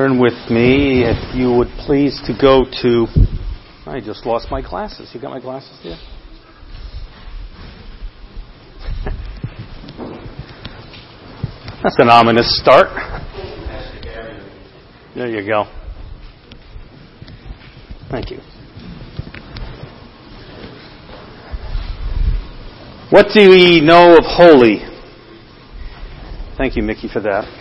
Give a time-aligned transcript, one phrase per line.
[0.00, 3.06] Turn with me, if you would please, to go to.
[3.84, 5.10] I just lost my glasses.
[5.12, 5.92] You got my glasses there?
[11.82, 12.88] That's an ominous start.
[15.14, 15.66] There you go.
[18.10, 18.38] Thank you.
[23.10, 24.80] What do we know of holy?
[26.56, 27.59] Thank you, Mickey, for that.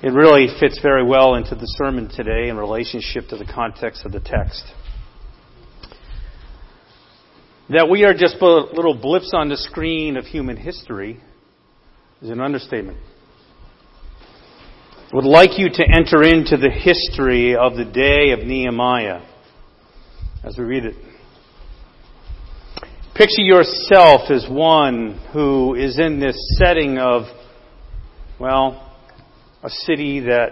[0.00, 4.12] It really fits very well into the sermon today in relationship to the context of
[4.12, 4.62] the text.
[7.70, 11.20] That we are just little blips on the screen of human history
[12.22, 12.98] is an understatement.
[15.12, 19.22] I would like you to enter into the history of the day of Nehemiah
[20.44, 20.94] as we read it.
[23.16, 27.24] Picture yourself as one who is in this setting of,
[28.38, 28.87] well,
[29.62, 30.50] a city that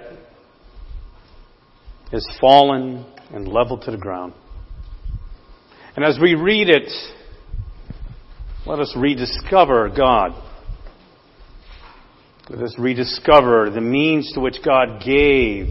[2.13, 4.33] is fallen and leveled to the ground.
[5.95, 6.91] And as we read it,
[8.67, 10.33] let us rediscover God.
[12.51, 15.69] Let us rediscover the means to which God gave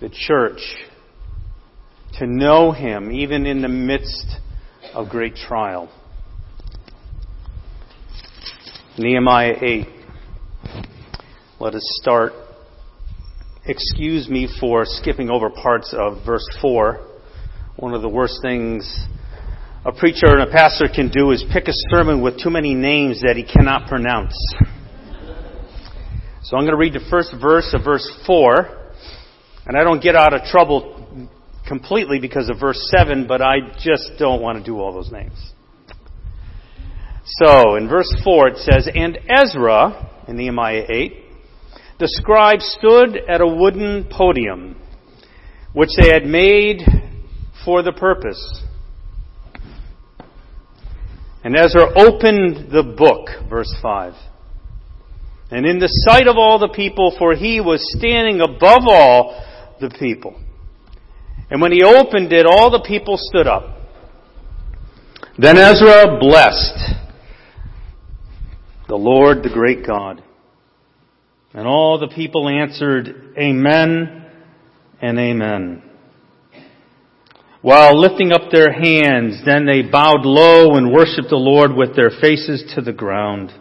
[0.00, 0.60] the church
[2.14, 4.36] to know Him even in the midst
[4.94, 5.90] of great trial.
[8.98, 9.99] Nehemiah 8.
[11.60, 12.32] Let us start.
[13.66, 17.06] Excuse me for skipping over parts of verse 4.
[17.76, 19.06] One of the worst things
[19.84, 23.20] a preacher and a pastor can do is pick a sermon with too many names
[23.20, 24.32] that he cannot pronounce.
[26.44, 28.90] So I'm going to read the first verse of verse 4,
[29.66, 31.28] and I don't get out of trouble
[31.68, 35.52] completely because of verse 7, but I just don't want to do all those names.
[37.26, 41.19] So, in verse 4 it says, And Ezra, in Nehemiah 8,
[42.00, 44.74] the scribe stood at a wooden podium,
[45.74, 46.80] which they had made
[47.62, 48.62] for the purpose.
[51.44, 54.14] And Ezra opened the book, verse 5.
[55.50, 59.44] And in the sight of all the people, for he was standing above all
[59.78, 60.40] the people.
[61.50, 63.76] And when he opened it, all the people stood up.
[65.36, 66.96] Then Ezra blessed
[68.88, 70.22] the Lord, the great God.
[71.52, 74.26] And all the people answered, Amen
[75.02, 75.82] and Amen.
[77.60, 82.10] While lifting up their hands, then they bowed low and worshiped the Lord with their
[82.10, 83.52] faces to the ground.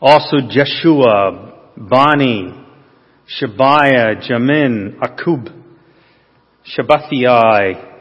[0.00, 2.64] Also Jeshua, Bani,
[3.40, 5.52] Shabiah, Jamin, Akkub,
[6.64, 7.92] Shabbethai,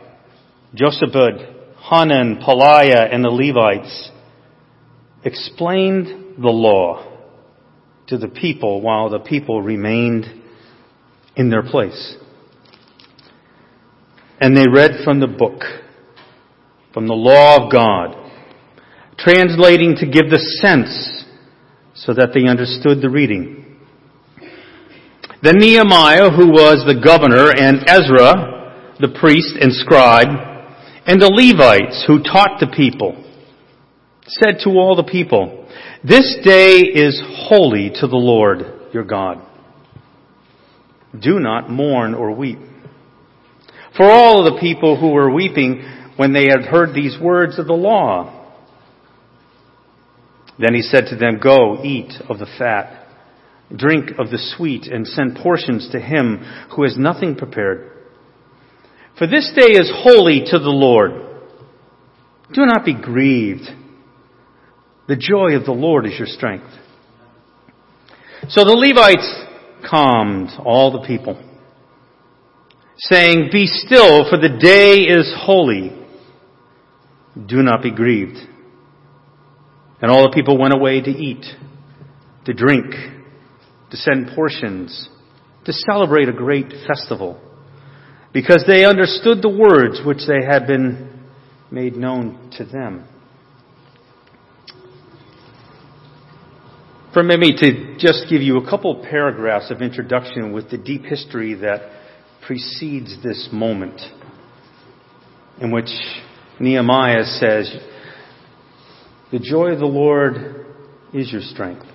[0.76, 1.54] Jozabad,
[1.90, 4.12] Hanan, Pelaiah, and the Levites
[5.24, 7.15] explained the law
[8.08, 10.26] to the people while the people remained
[11.36, 12.18] in their place.
[14.40, 15.62] And they read from the book,
[16.94, 18.16] from the law of God,
[19.18, 21.26] translating to give the sense
[21.94, 23.78] so that they understood the reading.
[25.42, 30.28] Then Nehemiah, who was the governor, and Ezra, the priest and scribe,
[31.06, 33.25] and the Levites who taught the people,
[34.28, 35.68] said to all the people,
[36.04, 39.46] This day is holy to the Lord your God.
[41.20, 42.60] Do not mourn or weep.
[43.96, 45.84] For all of the people who were weeping
[46.18, 48.32] when they had heard these words of the law,
[50.58, 53.08] then he said to them, Go, eat of the fat,
[53.74, 56.40] drink of the sweet, and send portions to him
[56.76, 57.92] who has nothing prepared.
[59.18, 61.12] For this day is holy to the Lord.
[62.54, 63.70] Do not be grieved.
[65.08, 66.72] The joy of the Lord is your strength.
[68.50, 69.46] So the Levites
[69.90, 71.42] calmed all the people,
[72.98, 75.92] saying, Be still, for the day is holy.
[77.46, 78.38] Do not be grieved.
[80.02, 81.46] And all the people went away to eat,
[82.46, 82.86] to drink,
[83.92, 85.10] to send portions,
[85.66, 87.40] to celebrate a great festival,
[88.34, 91.28] because they understood the words which they had been
[91.72, 93.08] made known to them.
[97.16, 101.54] Permit me to just give you a couple paragraphs of introduction with the deep history
[101.54, 101.90] that
[102.46, 104.02] precedes this moment,
[105.62, 105.88] in which
[106.60, 107.74] Nehemiah says,
[109.32, 110.66] The joy of the Lord
[111.14, 111.86] is your strength.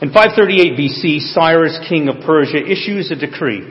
[0.00, 3.68] In 538 BC, Cyrus, king of Persia, issues a decree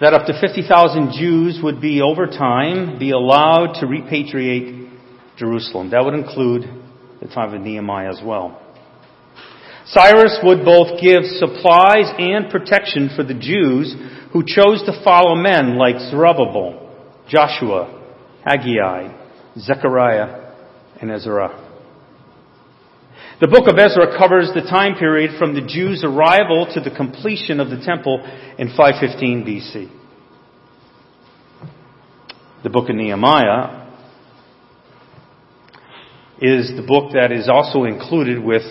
[0.00, 4.98] that up to 50,000 Jews would be, over time, be allowed to repatriate
[5.36, 5.90] Jerusalem.
[5.90, 6.77] That would include
[7.20, 8.60] the time of Nehemiah as well.
[9.86, 13.94] Cyrus would both give supplies and protection for the Jews
[14.32, 17.94] who chose to follow men like Zerubbabel, Joshua,
[18.44, 19.14] Haggai,
[19.58, 20.54] Zechariah,
[21.00, 21.64] and Ezra.
[23.40, 27.60] The book of Ezra covers the time period from the Jews' arrival to the completion
[27.60, 28.20] of the temple
[28.58, 29.90] in 515 BC.
[32.64, 33.77] The book of Nehemiah
[36.40, 38.62] is the book that is also included with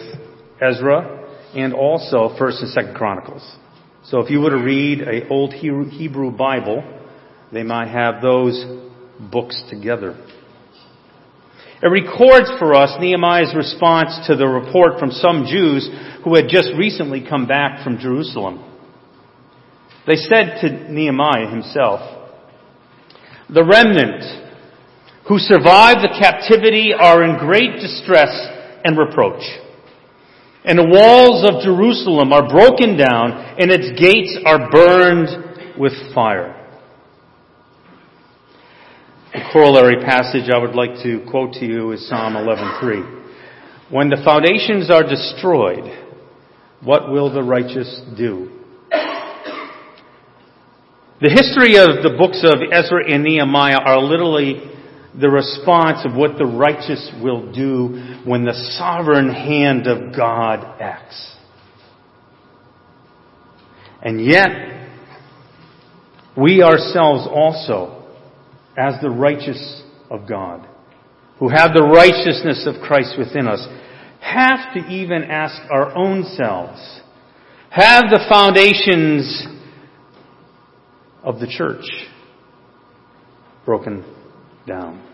[0.62, 3.58] Ezra and also 1st and 2nd Chronicles.
[4.06, 6.82] So if you were to read a old Hebrew Bible,
[7.52, 8.66] they might have those
[9.32, 10.16] books together.
[11.82, 15.88] It records for us Nehemiah's response to the report from some Jews
[16.24, 18.64] who had just recently come back from Jerusalem.
[20.08, 22.00] They said to Nehemiah himself,
[23.50, 24.47] The remnant
[25.28, 28.32] who survived the captivity are in great distress
[28.84, 29.44] and reproach.
[30.64, 36.54] And the walls of Jerusalem are broken down and its gates are burned with fire.
[39.34, 43.04] The corollary passage I would like to quote to you is Psalm 11:3.
[43.90, 45.86] When the foundations are destroyed,
[46.82, 48.52] what will the righteous do?
[51.20, 54.77] The history of the books of Ezra and Nehemiah are literally
[55.20, 61.36] the response of what the righteous will do when the sovereign hand of God acts.
[64.02, 64.48] And yet,
[66.38, 68.06] we ourselves also
[68.78, 70.68] as the righteous of God,
[71.40, 73.68] who have the righteousness of Christ within us,
[74.22, 77.02] have to even ask our own selves,
[77.72, 79.48] have the foundations
[81.24, 81.86] of the church
[83.66, 84.06] broken
[84.68, 85.07] down?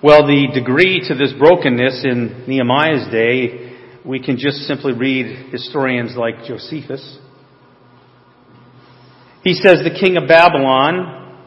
[0.00, 6.14] Well, the degree to this brokenness in Nehemiah's day, we can just simply read historians
[6.14, 7.18] like Josephus.
[9.42, 11.42] He says the king of Babylon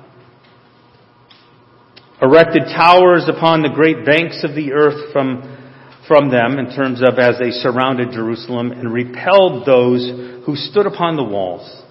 [2.22, 5.72] erected towers upon the great banks of the earth from,
[6.10, 11.16] from them in terms of as they surrounded Jerusalem and repelled those who stood upon
[11.16, 11.84] the walls.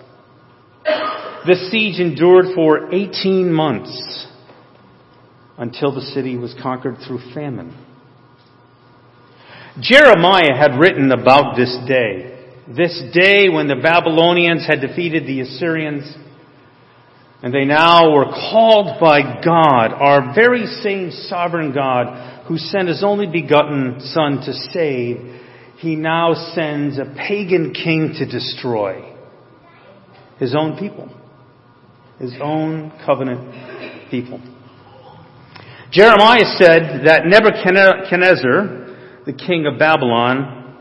[1.46, 4.26] This siege endured for 18 months
[5.60, 7.76] until the city was conquered through famine.
[9.80, 16.16] Jeremiah had written about this day, this day when the Babylonians had defeated the Assyrians
[17.42, 23.02] and they now were called by God, our very same sovereign God, who sent his
[23.04, 25.40] only begotten Son to save.
[25.78, 29.14] He now sends a pagan king to destroy
[30.38, 31.08] his own people,
[32.18, 34.42] his own covenant people.
[35.90, 40.78] Jeremiah said that Nebuchadnezzar, the king of Babylon,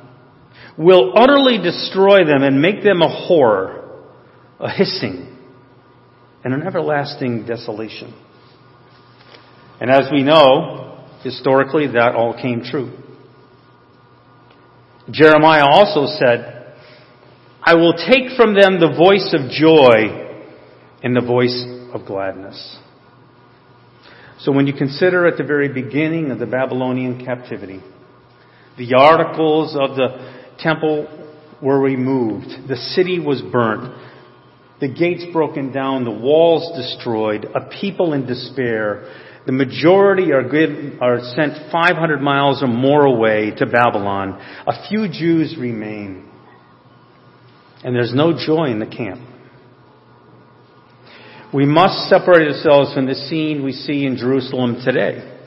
[0.78, 4.06] will utterly destroy them and make them a horror,
[4.60, 5.36] a hissing,
[6.44, 8.14] and an everlasting desolation.
[9.82, 12.96] And as we know, historically, that all came true.
[15.10, 16.76] Jeremiah also said,
[17.64, 20.46] I will take from them the voice of joy
[21.04, 22.78] and the voice of gladness.
[24.42, 27.82] So when you consider at the very beginning of the Babylonian captivity,
[28.78, 31.08] the articles of the temple
[31.62, 33.94] were removed, the city was burnt,
[34.80, 39.14] the gates broken down, the walls destroyed, a people in despair.
[39.46, 40.46] The majority are,
[41.02, 44.40] are sent 500 miles or more away to Babylon.
[44.66, 46.30] A few Jews remain.
[47.84, 49.22] And there's no joy in the camp.
[51.52, 55.38] We must separate ourselves from the scene we see in Jerusalem today.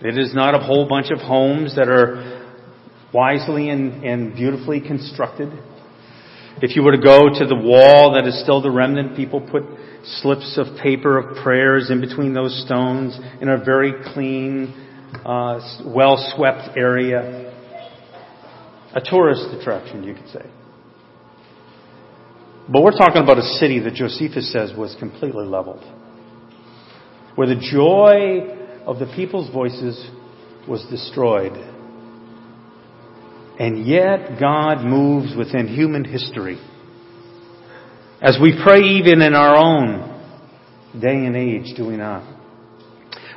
[0.00, 2.58] It is not a whole bunch of homes that are
[3.14, 5.48] wisely and, and beautifully constructed.
[6.60, 9.62] If you were to go to the wall that is still the remnant, people put
[10.04, 14.74] slips of paper of prayers in between those stones in a very clean,
[15.24, 17.46] uh, well swept area.
[18.92, 20.50] A tourist attraction, you could say.
[22.72, 25.84] But we're talking about a city that Josephus says was completely leveled.
[27.34, 30.08] Where the joy of the people's voices
[30.68, 31.52] was destroyed
[33.60, 36.58] and yet God moves within human history.
[38.22, 40.18] As we pray even in our own
[40.98, 42.38] day and age, do we not?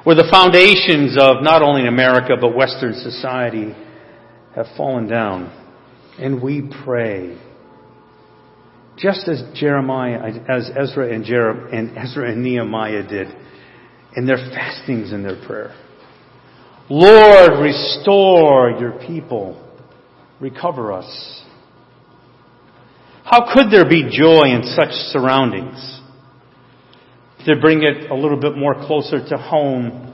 [0.05, 3.75] Where the foundations of not only America but Western society
[4.55, 5.51] have fallen down.
[6.17, 7.37] And we pray.
[8.97, 13.27] Just as Jeremiah, as Ezra and, Jer- and Ezra and Nehemiah did
[14.15, 15.75] in their fastings and their prayer.
[16.89, 19.59] Lord, restore your people.
[20.39, 21.41] Recover us.
[23.23, 26.01] How could there be joy in such surroundings?
[27.45, 30.13] To bring it a little bit more closer to home,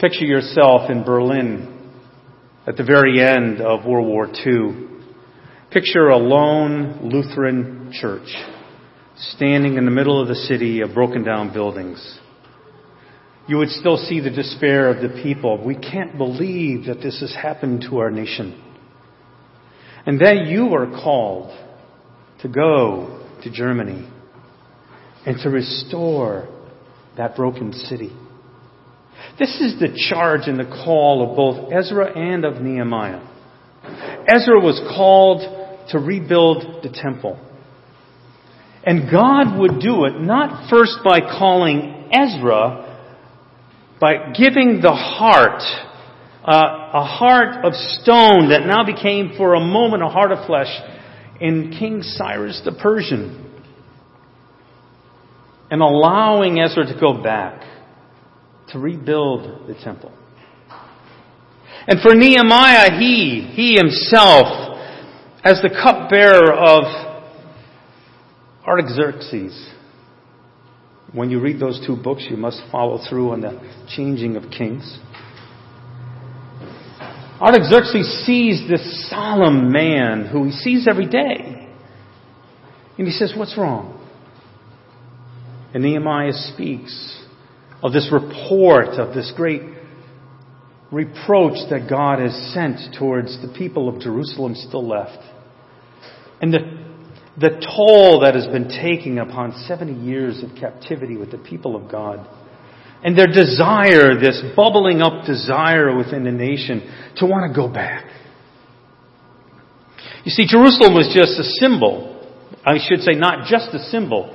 [0.00, 1.92] picture yourself in Berlin
[2.66, 4.95] at the very end of World War II.
[5.76, 8.34] Picture a lone Lutheran church
[9.14, 12.18] standing in the middle of the city of broken down buildings.
[13.46, 15.62] You would still see the despair of the people.
[15.62, 18.58] We can't believe that this has happened to our nation.
[20.06, 21.54] And then you are called
[22.40, 24.10] to go to Germany
[25.26, 26.48] and to restore
[27.18, 28.16] that broken city.
[29.38, 33.20] This is the charge and the call of both Ezra and of Nehemiah.
[34.26, 35.55] Ezra was called
[35.90, 37.40] to rebuild the temple.
[38.84, 42.84] And God would do it not first by calling Ezra,
[44.00, 45.60] by giving the heart,
[46.44, 50.72] uh, a heart of stone that now became for a moment a heart of flesh
[51.40, 53.42] in King Cyrus the Persian.
[55.68, 57.62] And allowing Ezra to go back
[58.68, 60.12] to rebuild the temple.
[61.88, 64.75] And for Nehemiah, he, he himself,
[65.46, 66.82] as the cupbearer of
[68.66, 69.74] Artaxerxes,
[71.12, 73.60] when you read those two books, you must follow through on the
[73.94, 74.98] changing of kings.
[77.40, 81.68] Artaxerxes sees this solemn man who he sees every day.
[82.98, 83.92] And he says, What's wrong?
[85.72, 87.24] And Nehemiah speaks
[87.84, 89.62] of this report, of this great
[90.90, 95.35] reproach that God has sent towards the people of Jerusalem still left.
[96.40, 96.76] And the
[97.38, 101.90] the toll that has been taken upon 70 years of captivity with the people of
[101.90, 102.26] God.
[103.04, 106.80] And their desire, this bubbling up desire within the nation
[107.16, 108.06] to want to go back.
[110.24, 112.14] You see, Jerusalem was just a symbol.
[112.64, 114.32] I should say, not just a symbol.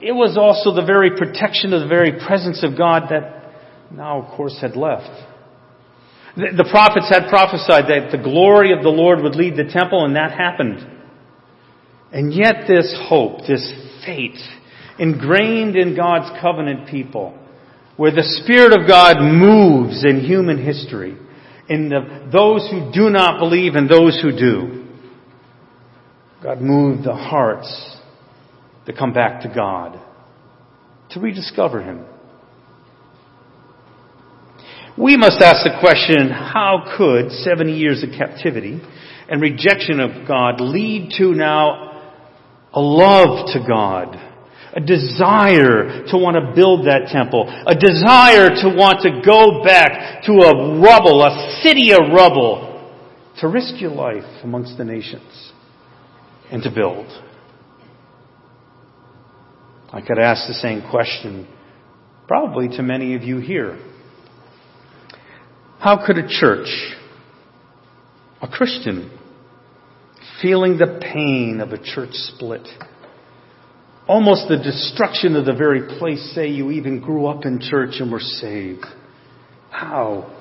[0.00, 3.52] It was also the very protection of the very presence of God that
[3.90, 5.10] now, of course, had left.
[6.36, 10.14] The prophets had prophesied that the glory of the Lord would lead the temple, and
[10.14, 10.99] that happened.
[12.12, 13.72] And yet this hope, this
[14.04, 14.40] faith,
[14.98, 17.36] ingrained in God's covenant people,
[17.96, 21.16] where the Spirit of God moves in human history,
[21.68, 24.86] in the, those who do not believe and those who do.
[26.42, 27.98] God moved the hearts
[28.86, 30.00] to come back to God,
[31.10, 32.04] to rediscover Him.
[34.98, 38.80] We must ask the question, how could 70 years of captivity
[39.28, 41.89] and rejection of God lead to now
[42.72, 44.16] a love to God,
[44.72, 50.22] a desire to want to build that temple, a desire to want to go back
[50.24, 52.70] to a rubble, a city of rubble,
[53.40, 55.52] to risk your life amongst the nations
[56.50, 57.06] and to build.
[59.92, 61.48] I could ask the same question
[62.28, 63.76] probably to many of you here.
[65.80, 66.68] How could a church,
[68.40, 69.18] a Christian,
[70.42, 72.66] feeling the pain of a church split.
[74.08, 78.10] Almost the destruction of the very place, say, you even grew up in church and
[78.10, 78.84] were saved.
[79.70, 80.36] How?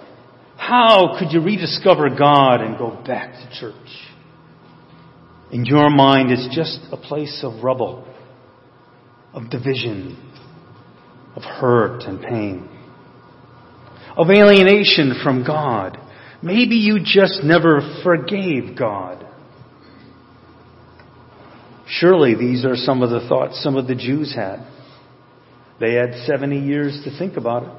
[0.57, 3.75] How could you rediscover God and go back to church?
[5.51, 8.07] In your mind, it's just a place of rubble,
[9.33, 10.17] of division,
[11.35, 12.69] of hurt and pain,
[14.17, 15.97] of alienation from God.
[16.41, 19.25] Maybe you just never forgave God.
[21.89, 24.65] Surely these are some of the thoughts some of the Jews had.
[25.79, 27.69] They had 70 years to think about it.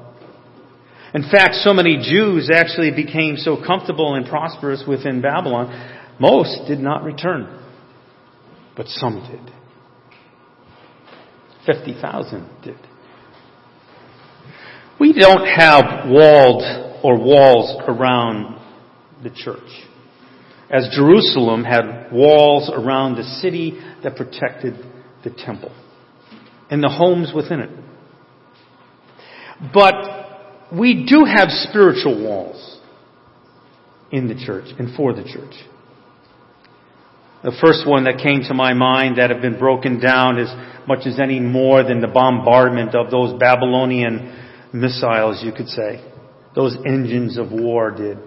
[1.13, 6.79] In fact, so many Jews actually became so comfortable and prosperous within Babylon, most did
[6.79, 7.59] not return.
[8.75, 9.53] But some did.
[11.65, 12.77] 50,000 did.
[14.99, 16.63] We don't have walled
[17.03, 18.59] or walls around
[19.23, 19.87] the church
[20.71, 24.75] as Jerusalem had walls around the city that protected
[25.23, 25.75] the temple
[26.69, 27.69] and the homes within it.
[29.73, 32.79] But we do have spiritual walls
[34.11, 35.53] in the church and for the church.
[37.43, 40.47] The first one that came to my mind that have been broken down as
[40.87, 46.05] much as any more than the bombardment of those Babylonian missiles, you could say.
[46.55, 48.17] Those engines of war did.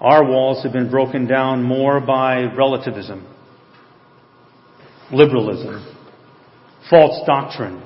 [0.00, 3.26] Our walls have been broken down more by relativism,
[5.12, 5.94] liberalism,
[6.88, 7.82] false doctrine,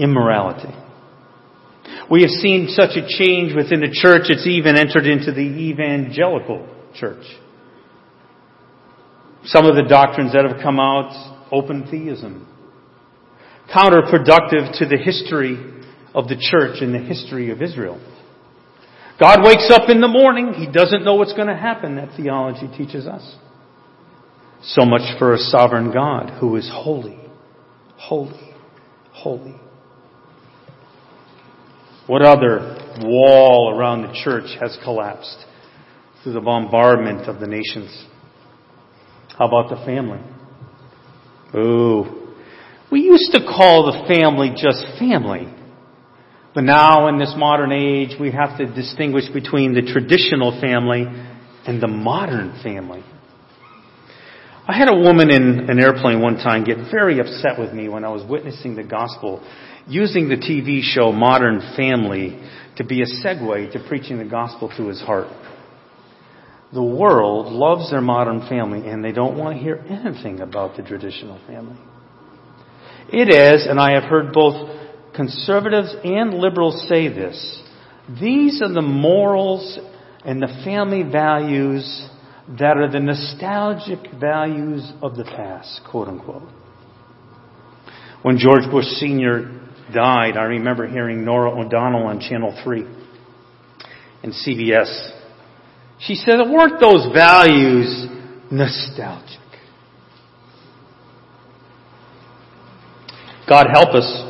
[0.00, 0.74] immorality.
[2.10, 6.66] We have seen such a change within the church, it's even entered into the evangelical
[6.96, 7.24] church.
[9.44, 12.48] Some of the doctrines that have come out, open theism,
[13.72, 15.56] counterproductive to the history
[16.14, 18.00] of the church and the history of Israel.
[19.20, 22.68] God wakes up in the morning, He doesn't know what's going to happen, that theology
[22.76, 23.36] teaches us.
[24.62, 27.20] So much for a sovereign God who is holy,
[27.96, 28.54] holy,
[29.12, 29.60] holy.
[32.06, 35.44] What other wall around the church has collapsed
[36.22, 38.06] through the bombardment of the nations?
[39.38, 40.20] How about the family?
[41.54, 42.34] Ooh.
[42.90, 45.46] We used to call the family just family.
[46.60, 51.06] But now in this modern age, we have to distinguish between the traditional family
[51.66, 53.02] and the modern family.
[54.68, 58.04] I had a woman in an airplane one time get very upset with me when
[58.04, 59.42] I was witnessing the gospel,
[59.88, 62.38] using the TV show Modern Family
[62.76, 65.28] to be a segue to preaching the gospel to his heart.
[66.74, 70.82] The world loves their modern family and they don't want to hear anything about the
[70.82, 71.80] traditional family.
[73.10, 74.79] It is, and I have heard both
[75.20, 77.62] conservatives and liberals say this,
[78.18, 79.78] these are the morals
[80.24, 82.08] and the family values
[82.58, 86.48] that are the nostalgic values of the past, quote unquote.
[88.22, 89.60] When George Bush Sr.
[89.92, 92.86] died, I remember hearing Norah O'Donnell on Channel 3
[94.22, 95.10] and CBS.
[95.98, 98.06] She said, weren't those values
[98.50, 99.38] nostalgic?
[103.46, 104.29] God help us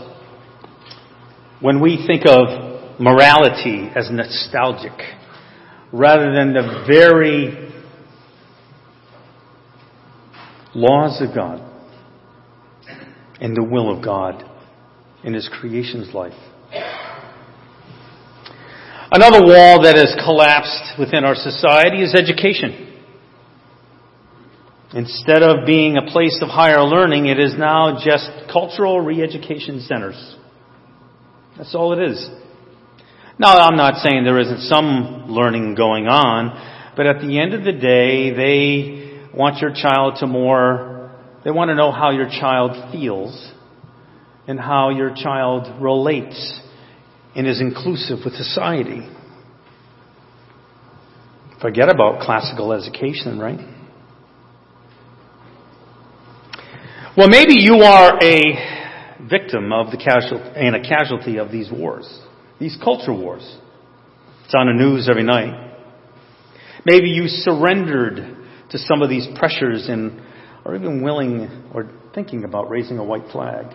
[1.60, 4.92] when we think of morality as nostalgic
[5.92, 7.70] rather than the very
[10.74, 11.60] laws of God
[13.40, 14.44] and the will of God
[15.24, 16.38] in His creation's life.
[19.12, 22.86] Another wall that has collapsed within our society is education.
[24.94, 30.36] Instead of being a place of higher learning, it is now just cultural re-education centers.
[31.60, 32.26] That's all it is.
[33.38, 37.64] Now, I'm not saying there isn't some learning going on, but at the end of
[37.64, 42.90] the day, they want your child to more, they want to know how your child
[42.90, 43.52] feels
[44.48, 46.60] and how your child relates
[47.36, 49.06] and is inclusive with society.
[51.60, 53.60] Forget about classical education, right?
[57.18, 58.79] Well, maybe you are a
[59.30, 62.20] victim of the casualty and a casualty of these wars,
[62.58, 63.58] these culture wars.
[64.44, 65.68] It's on the news every night.
[66.84, 68.16] Maybe you surrendered
[68.70, 70.20] to some of these pressures and
[70.64, 73.66] are even willing or thinking about raising a white flag.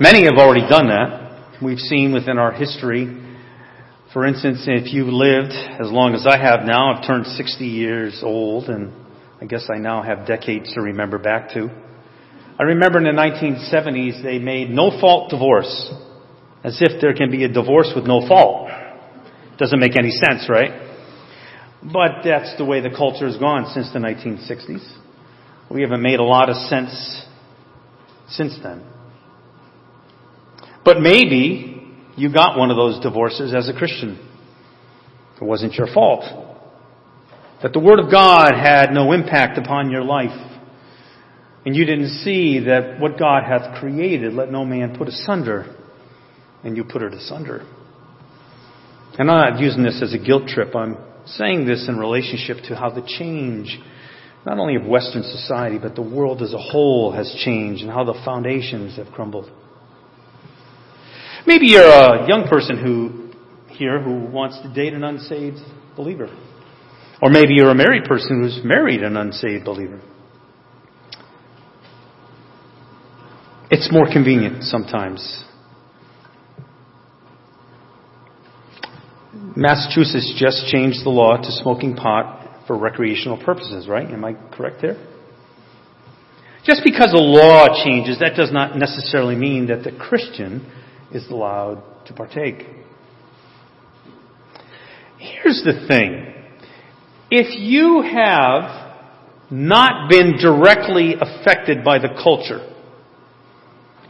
[0.00, 1.60] Many have already done that.
[1.62, 3.20] We've seen within our history.
[4.12, 8.20] For instance, if you've lived as long as I have now, I've turned 60 years
[8.22, 8.92] old and
[9.40, 11.70] I guess I now have decades to remember back to.
[12.62, 15.92] I remember in the 1970s they made no fault divorce.
[16.62, 18.70] As if there can be a divorce with no fault.
[19.58, 20.70] Doesn't make any sense, right?
[21.82, 24.96] But that's the way the culture has gone since the 1960s.
[25.72, 27.26] We haven't made a lot of sense
[28.28, 28.86] since then.
[30.84, 34.24] But maybe you got one of those divorces as a Christian.
[35.34, 36.22] It wasn't your fault.
[37.60, 40.51] That the Word of God had no impact upon your life.
[41.64, 45.76] And you didn't see that what God hath created, let no man put asunder.
[46.64, 47.66] And you put it asunder.
[49.18, 50.74] And I'm not using this as a guilt trip.
[50.74, 50.96] I'm
[51.26, 53.78] saying this in relationship to how the change,
[54.44, 58.04] not only of Western society, but the world as a whole has changed and how
[58.04, 59.50] the foundations have crumbled.
[61.46, 63.22] Maybe you're a young person who
[63.76, 65.58] here who wants to date an unsaved
[65.96, 66.28] believer.
[67.20, 70.00] Or maybe you're a married person who's married an unsaved believer.
[73.72, 75.44] It's more convenient sometimes
[79.56, 84.06] Massachusetts just changed the law to smoking pot for recreational purposes, right?
[84.10, 84.96] Am I correct there?
[86.64, 90.70] Just because a law changes, that does not necessarily mean that the Christian
[91.12, 92.66] is allowed to partake.
[95.18, 96.34] Here's the thing.
[97.30, 98.96] If you have
[99.50, 102.71] not been directly affected by the culture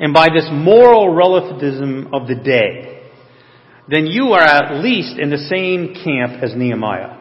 [0.03, 3.09] and by this moral relativism of the day,
[3.89, 7.19] then you are at least in the same camp as Nehemiah.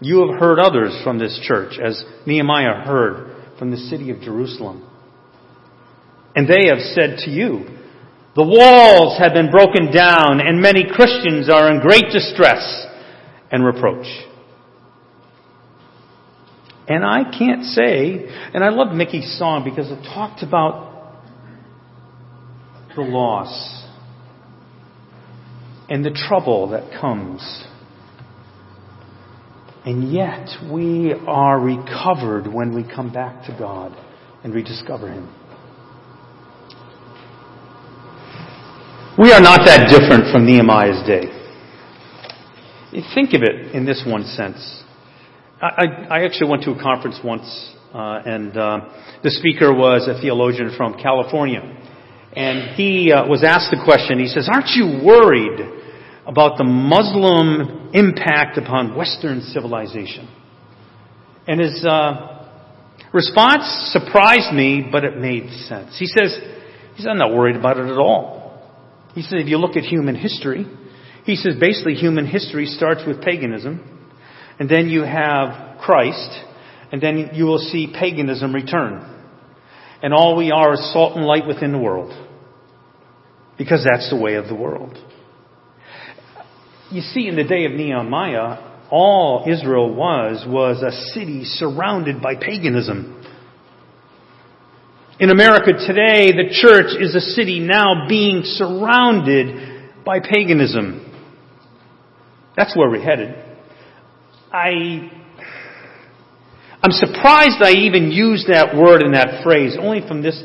[0.00, 4.88] You have heard others from this church, as Nehemiah heard from the city of Jerusalem.
[6.36, 7.66] And they have said to you,
[8.36, 12.86] the walls have been broken down and many Christians are in great distress
[13.50, 14.06] and reproach.
[16.86, 20.91] And I can't say, and I love Mickey's song because it talked about
[22.96, 23.86] the loss
[25.88, 27.66] and the trouble that comes.
[29.84, 33.92] And yet we are recovered when we come back to God
[34.44, 35.28] and rediscover Him.
[39.18, 41.26] We are not that different from Nehemiah's day.
[43.14, 44.82] Think of it in this one sense.
[45.60, 48.80] I, I actually went to a conference once, uh, and uh,
[49.22, 51.60] the speaker was a theologian from California.
[52.34, 55.60] And he uh, was asked the question, he says, Aren't you worried
[56.26, 60.28] about the Muslim impact upon Western civilization?
[61.46, 62.48] And his uh,
[63.12, 65.96] response surprised me, but it made sense.
[65.98, 66.38] He says,
[66.94, 68.42] he says, I'm not worried about it at all.
[69.14, 70.66] He says, if you look at human history,
[71.24, 74.08] he says basically human history starts with paganism,
[74.58, 76.30] and then you have Christ,
[76.90, 79.11] and then you will see paganism return.
[80.02, 82.10] And all we are is salt and light within the world.
[83.56, 84.98] Because that's the way of the world.
[86.90, 92.34] You see, in the day of Nehemiah, all Israel was, was a city surrounded by
[92.34, 93.24] paganism.
[95.18, 101.08] In America today, the church is a city now being surrounded by paganism.
[102.56, 103.34] That's where we're headed.
[104.52, 105.21] I,
[106.82, 110.42] I'm surprised I even used that word and that phrase, only from this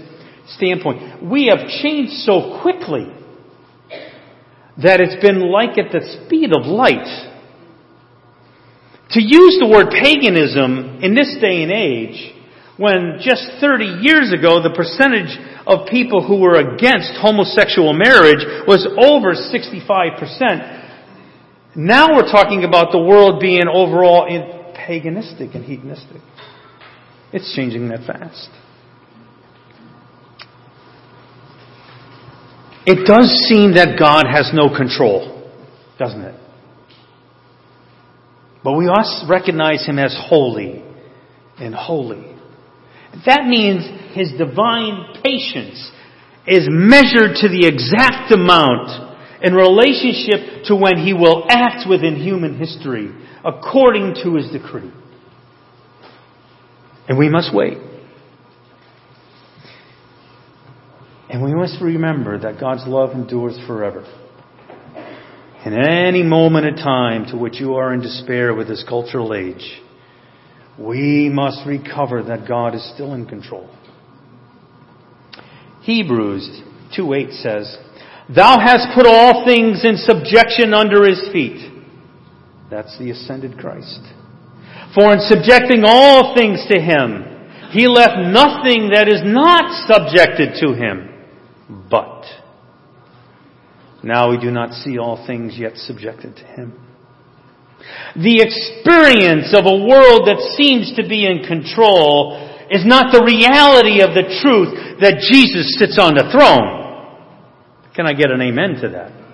[0.55, 1.23] standpoint.
[1.23, 3.11] We have changed so quickly
[4.77, 7.09] that it's been like at the speed of light.
[9.17, 12.35] To use the word paganism in this day and age
[12.77, 15.33] when just 30 years ago the percentage
[15.65, 20.85] of people who were against homosexual marriage was over 65%.
[21.75, 24.27] Now we're talking about the world being overall
[24.87, 26.21] paganistic and hedonistic.
[27.33, 28.49] It's changing that fast.
[32.85, 35.51] It does seem that God has no control,
[35.99, 36.39] doesn't it?
[38.63, 40.83] But we must recognize Him as holy
[41.59, 42.37] and holy.
[43.25, 45.91] That means his divine patience
[46.45, 52.57] is measured to the exact amount in relationship to when he will act within human
[52.57, 53.09] history
[53.47, 54.91] according to his decree.
[57.07, 57.77] And we must wait.
[61.29, 64.05] And we must remember that God's love endures forever.
[65.65, 69.81] In any moment of time to which you are in despair with this cultural age,
[70.77, 73.69] we must recover that God is still in control.
[75.81, 77.77] Hebrews 2:8 says,
[78.29, 81.76] "Thou hast put all things in subjection under his feet."
[82.69, 84.01] That's the ascended Christ.
[84.93, 87.23] For in subjecting all things to him,
[87.71, 91.09] he left nothing that is not subjected to him.
[91.89, 92.23] But
[94.03, 96.73] now we do not see all things yet subjected to him.
[98.15, 102.39] The experience of a world that seems to be in control
[102.71, 106.77] is not the reality of the truth that Jesus sits on the throne.
[107.95, 109.26] Can I get an amen to that?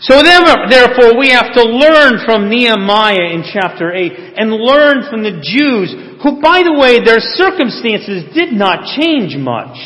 [0.00, 5.44] So therefore we have to learn from Nehemiah in chapter 8 and learn from the
[5.44, 5.92] Jews
[6.24, 9.76] who, by the way, their circumstances did not change much.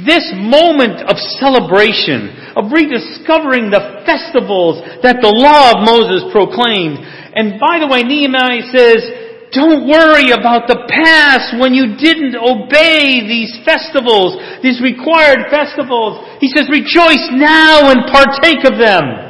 [0.00, 7.04] This moment of celebration, of rediscovering the festivals that the law of Moses proclaimed.
[7.36, 9.04] And by the way, Nehemiah says,
[9.52, 16.24] don't worry about the past when you didn't obey these festivals, these required festivals.
[16.40, 19.27] He says, rejoice now and partake of them.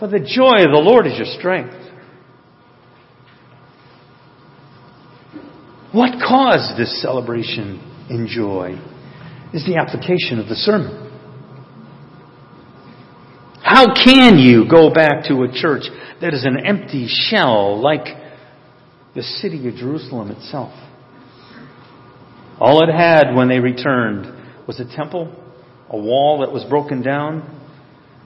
[0.00, 1.74] For the joy of the Lord is your strength.
[5.92, 8.78] What caused this celebration and joy?
[9.52, 11.08] is the application of the sermon.
[13.62, 15.84] How can you go back to a church
[16.20, 18.06] that is an empty shell like
[19.14, 20.72] the city of Jerusalem itself?
[22.58, 24.26] All it had when they returned
[24.66, 25.34] was a temple,
[25.88, 27.59] a wall that was broken down,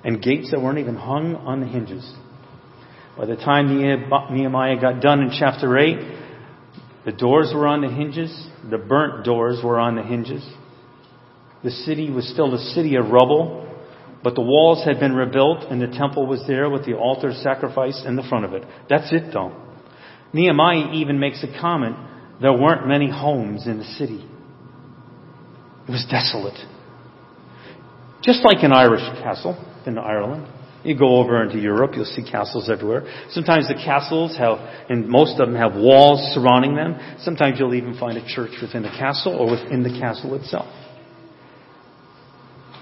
[0.04, 2.08] and gates that weren't even hung on the hinges.
[3.16, 5.96] By the time Nehemiah got done in chapter 8,
[7.06, 10.46] the doors were on the hinges, the burnt doors were on the hinges.
[11.62, 13.66] The city was still a city of rubble,
[14.22, 18.02] but the walls had been rebuilt and the temple was there with the altar sacrifice
[18.06, 18.64] in the front of it.
[18.88, 19.54] That's it though.
[20.32, 21.96] Nehemiah even makes a comment
[22.40, 24.26] there weren't many homes in the city.
[25.86, 26.58] It was desolate.
[28.22, 30.46] Just like an Irish castle in Ireland.
[30.84, 33.06] You go over into Europe, you'll see castles everywhere.
[33.30, 34.58] Sometimes the castles have,
[34.90, 36.98] and most of them have walls surrounding them.
[37.20, 40.66] Sometimes you'll even find a church within the castle or within the castle itself.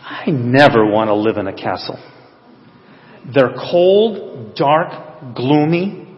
[0.02, 1.96] I never want to live in a castle.
[3.32, 6.08] They're cold, dark, gloomy.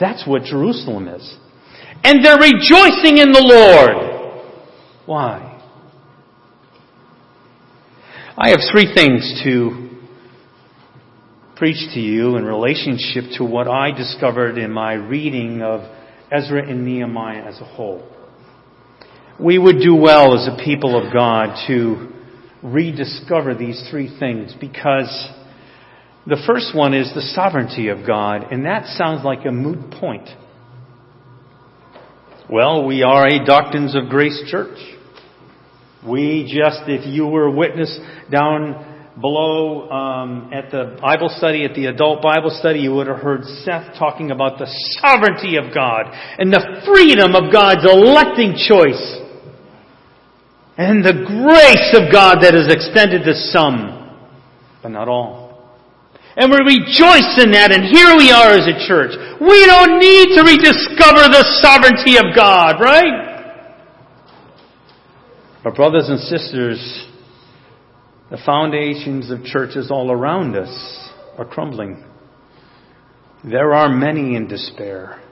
[0.00, 1.36] That's what Jerusalem is.
[2.02, 4.48] And they're rejoicing in the Lord.
[5.06, 5.57] Why?
[8.40, 9.98] I have three things to
[11.56, 15.80] preach to you in relationship to what I discovered in my reading of
[16.30, 18.08] Ezra and Nehemiah as a whole.
[19.40, 22.12] We would do well as a people of God to
[22.62, 25.28] rediscover these three things because
[26.24, 30.28] the first one is the sovereignty of God, and that sounds like a moot point.
[32.48, 34.78] Well, we are a Doctrines of Grace church.
[36.06, 37.98] We just, if you were a witness
[38.30, 43.18] down below um, at the Bible study, at the adult Bible study, you would have
[43.18, 46.06] heard Seth talking about the sovereignty of God
[46.38, 49.02] and the freedom of God's electing choice
[50.78, 54.14] and the grace of God that is extended to some,
[54.82, 55.74] but not all.
[56.38, 59.10] And we rejoice in that, and here we are as a church.
[59.42, 63.27] We don't need to rediscover the sovereignty of God, right?
[65.68, 67.06] But brothers and sisters,
[68.30, 72.02] the foundations of churches all around us are crumbling.
[73.44, 75.22] There are many in despair.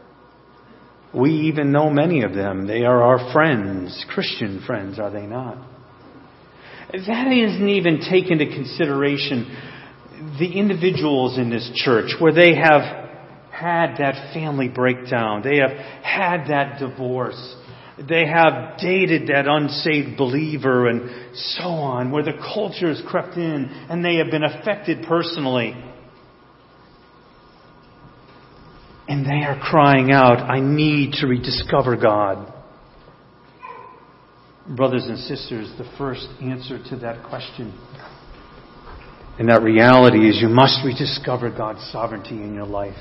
[1.14, 2.66] We even know many of them.
[2.66, 5.56] They are our friends, Christian friends, are they not?
[6.92, 12.82] That isn't even taken into consideration the individuals in this church where they have
[13.50, 15.40] had that family breakdown.
[15.42, 17.56] They have had that divorce.
[17.98, 23.64] They have dated that unsaved believer and so on, where the culture has crept in
[23.88, 25.74] and they have been affected personally.
[29.08, 32.52] And they are crying out, I need to rediscover God.
[34.68, 37.72] Brothers and sisters, the first answer to that question
[39.38, 42.96] and that reality is you must rediscover God's sovereignty in your life.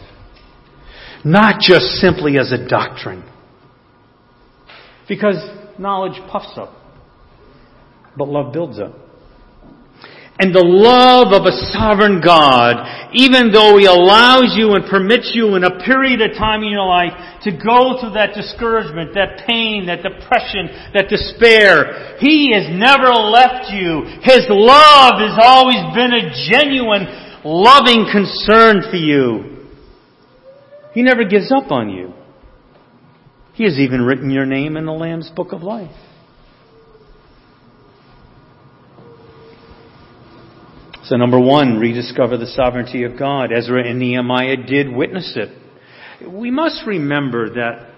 [1.24, 3.24] Not just simply as a doctrine.
[5.08, 5.36] Because
[5.80, 6.74] knowledge puffs up,
[8.18, 9.06] but love builds up
[10.38, 12.76] and the love of a sovereign God,
[13.16, 16.84] even though He allows you and permits you in a period of time in your
[16.84, 17.16] life
[17.48, 23.72] to go through that discouragement, that pain, that depression, that despair, He has never left
[23.72, 24.04] you.
[24.28, 27.08] His love has always been a genuine,
[27.48, 29.72] loving concern for you.
[30.92, 32.12] He never gives up on you.
[33.56, 35.96] He has even written your name in the Lamb's Book of Life.
[41.06, 43.52] So, number one, rediscover the sovereignty of God.
[43.56, 46.28] Ezra and Nehemiah did witness it.
[46.28, 47.92] We must remember that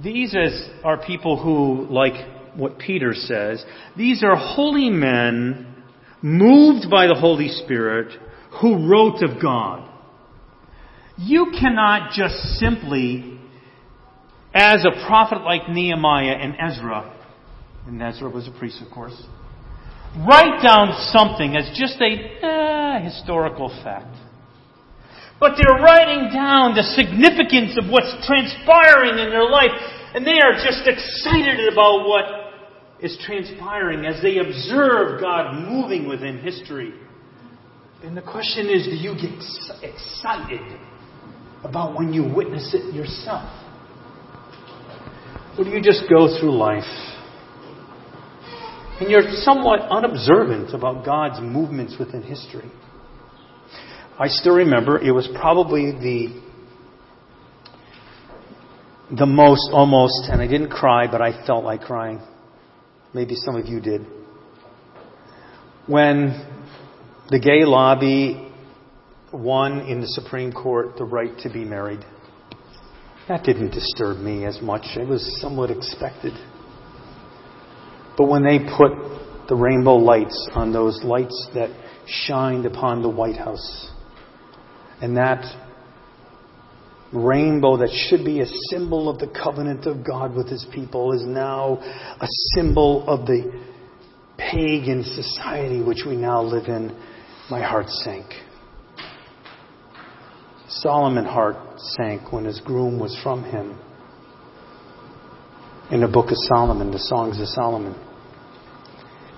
[0.00, 0.36] these
[0.84, 3.64] are people who, like what Peter says,
[3.96, 5.82] these are holy men
[6.22, 8.12] moved by the Holy Spirit
[8.60, 9.88] who wrote of God.
[11.16, 13.40] You cannot just simply,
[14.54, 17.12] as a prophet like Nehemiah and Ezra,
[17.86, 19.20] and Ezra was a priest, of course,
[20.26, 24.14] write down something as just a eh, historical fact.
[25.40, 29.74] But they're writing down the significance of what's transpiring in their life,
[30.14, 32.24] and they are just excited about what
[33.00, 36.94] is transpiring as they observe God moving within history.
[38.04, 39.34] And the question is do you get
[39.82, 40.78] excited
[41.64, 43.63] about when you witness it yourself?
[45.58, 46.84] Or do you just go through life
[49.00, 52.70] and you're somewhat unobservant about God's movements within history.
[54.18, 56.44] I still remember it was probably the
[59.10, 62.20] the most almost, and I didn't cry, but I felt like crying.
[63.12, 64.06] Maybe some of you did.
[65.86, 66.46] When
[67.28, 68.50] the gay lobby
[69.32, 72.04] won in the Supreme Court the right to be married.
[73.28, 74.82] That didn't disturb me as much.
[74.96, 76.34] It was somewhat expected.
[78.18, 81.70] But when they put the rainbow lights on those lights that
[82.06, 83.90] shined upon the White House,
[85.00, 85.42] and that
[87.12, 91.22] rainbow that should be a symbol of the covenant of God with His people is
[91.24, 91.78] now
[92.20, 93.62] a symbol of the
[94.36, 96.94] pagan society which we now live in,
[97.50, 98.26] my heart sank.
[100.80, 101.56] Solomon's heart
[101.96, 103.78] sank when his groom was from him
[105.90, 107.94] in the book of Solomon, the Songs of Solomon.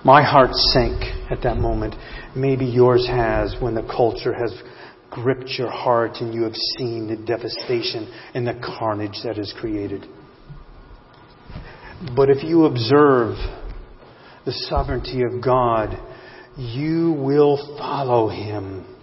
[0.03, 1.93] My heart sank at that moment.
[2.35, 4.51] Maybe yours has when the culture has
[5.11, 10.07] gripped your heart and you have seen the devastation and the carnage that is created.
[12.15, 13.35] But if you observe
[14.45, 15.97] the sovereignty of God,
[16.57, 18.96] you will follow Him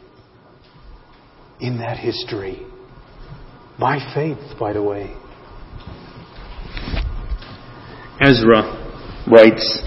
[1.60, 2.62] in that history.
[3.78, 5.14] By faith, by the way.
[8.20, 9.80] Ezra writes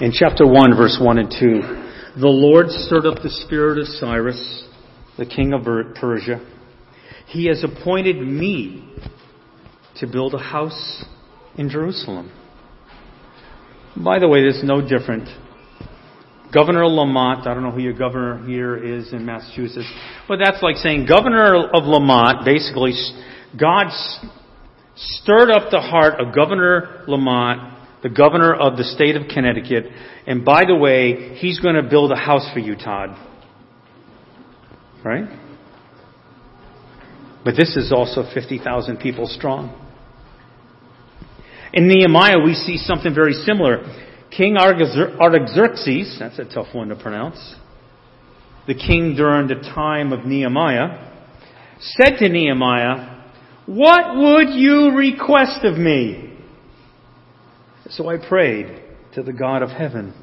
[0.00, 4.66] in chapter 1, verse 1 and 2 The Lord stirred up the spirit of Cyrus,
[5.16, 5.64] the king of
[5.94, 6.44] Persia.
[7.26, 8.92] He has appointed me
[9.96, 11.04] to build a house
[11.56, 12.32] in Jerusalem.
[13.96, 15.28] By the way, is no different.
[16.54, 19.90] Governor Lamont, I don't know who your governor here is in Massachusetts,
[20.28, 22.92] but that's like saying Governor of Lamont, basically,
[23.58, 23.86] God
[24.94, 29.86] stirred up the heart of Governor Lamont, the governor of the state of Connecticut,
[30.26, 33.10] and by the way, he's going to build a house for you, Todd.
[35.04, 35.24] Right?
[37.44, 39.80] But this is also 50,000 people strong.
[41.72, 43.82] In Nehemiah, we see something very similar.
[44.36, 47.54] King Artaxerxes, that's a tough one to pronounce,
[48.66, 51.12] the king during the time of Nehemiah,
[51.78, 53.22] said to Nehemiah,
[53.66, 56.36] What would you request of me?
[57.90, 58.82] So I prayed
[59.14, 60.14] to the God of heaven.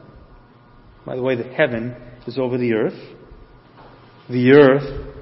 [1.06, 1.96] By the way, the heaven
[2.28, 3.00] is over the earth.
[4.30, 5.16] The earth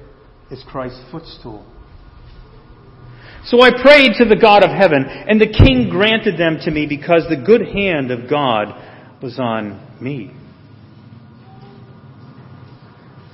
[0.50, 1.64] is Christ's footstool.
[3.44, 6.86] So I prayed to the God of heaven, and the king granted them to me
[6.86, 10.32] because the good hand of God was on me.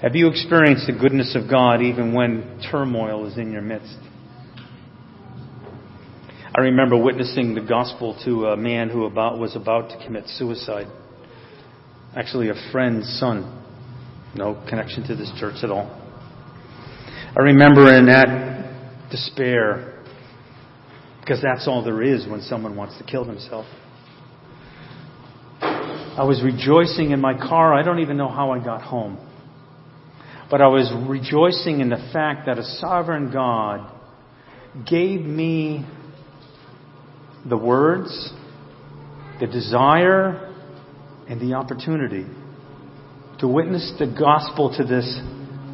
[0.02, 3.96] Have you experienced the goodness of God even when turmoil is in your midst?
[6.54, 10.86] I remember witnessing the gospel to a man who about, was about to commit suicide.
[12.14, 13.62] Actually, a friend's son.
[14.34, 15.90] No connection to this church at all.
[17.38, 19.95] I remember in that despair,
[21.26, 23.68] because that's all there is when someone wants to kill themselves.
[25.60, 27.74] I was rejoicing in my car.
[27.74, 29.18] I don't even know how I got home.
[30.48, 33.92] But I was rejoicing in the fact that a sovereign God
[34.88, 35.84] gave me
[37.44, 38.32] the words,
[39.40, 40.54] the desire,
[41.28, 42.24] and the opportunity
[43.40, 45.20] to witness the gospel to this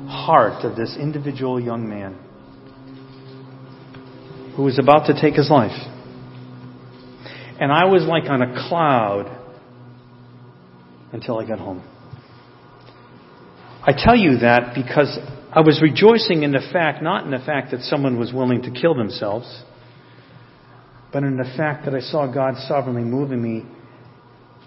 [0.09, 2.19] heart of this individual young man
[4.57, 5.79] who was about to take his life.
[7.61, 9.39] And I was like on a cloud
[11.13, 11.83] until I got home.
[13.85, 15.19] I tell you that because
[15.53, 18.71] I was rejoicing in the fact, not in the fact that someone was willing to
[18.71, 19.63] kill themselves,
[21.13, 23.67] but in the fact that I saw God sovereignly moving me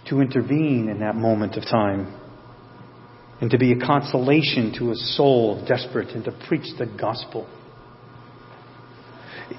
[0.09, 2.21] to intervene in that moment of time
[3.41, 7.49] and to be a consolation to a soul desperate and to preach the gospel.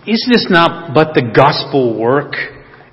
[0.07, 2.35] Is this not but the gospel work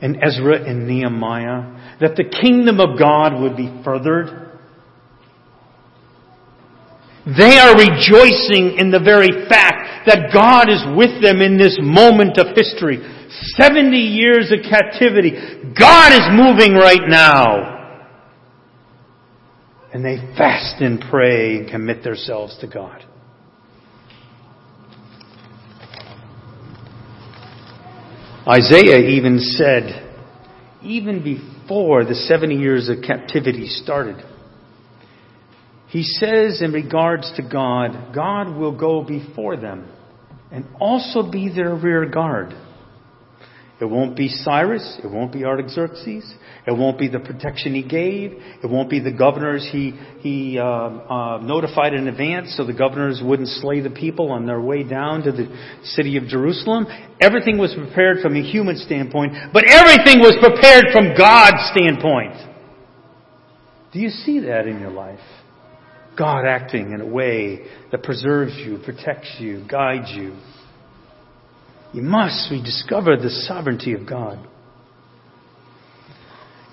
[0.02, 1.98] in Ezra and Nehemiah?
[2.02, 4.44] That the kingdom of God would be furthered?
[7.26, 12.38] They are rejoicing in the very fact that God is with them in this moment
[12.38, 13.00] of history.
[13.56, 15.32] 70 years of captivity.
[15.80, 17.72] God is moving right now.
[19.94, 23.06] And they fast and pray and commit themselves to God.
[28.48, 30.10] Isaiah even said,
[30.82, 34.18] even before the 70 years of captivity started,
[35.88, 39.90] he says in regards to God, God will go before them
[40.52, 42.54] and also be their rear guard.
[43.82, 45.00] It won't be Cyrus.
[45.04, 46.34] It won't be Artaxerxes.
[46.66, 48.32] It won't be the protection he gave.
[48.64, 53.22] It won't be the governors he, he uh, uh, notified in advance so the governors
[53.24, 55.54] wouldn't slay the people on their way down to the
[55.84, 56.86] city of Jerusalem.
[57.20, 62.36] Everything was prepared from a human standpoint, but everything was prepared from God's standpoint.
[63.92, 65.20] Do you see that in your life?
[66.18, 70.38] God acting in a way that preserves you, protects you, guides you.
[71.94, 74.40] You must rediscover the sovereignty of God.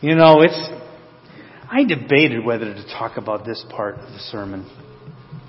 [0.00, 0.58] You know, it's,
[1.70, 4.64] I debated whether to talk about this part of the sermon,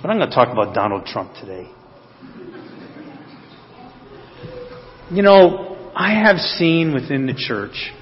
[0.01, 1.71] but I'm going to talk about Donald Trump today.
[5.09, 7.93] You know, I have seen within the church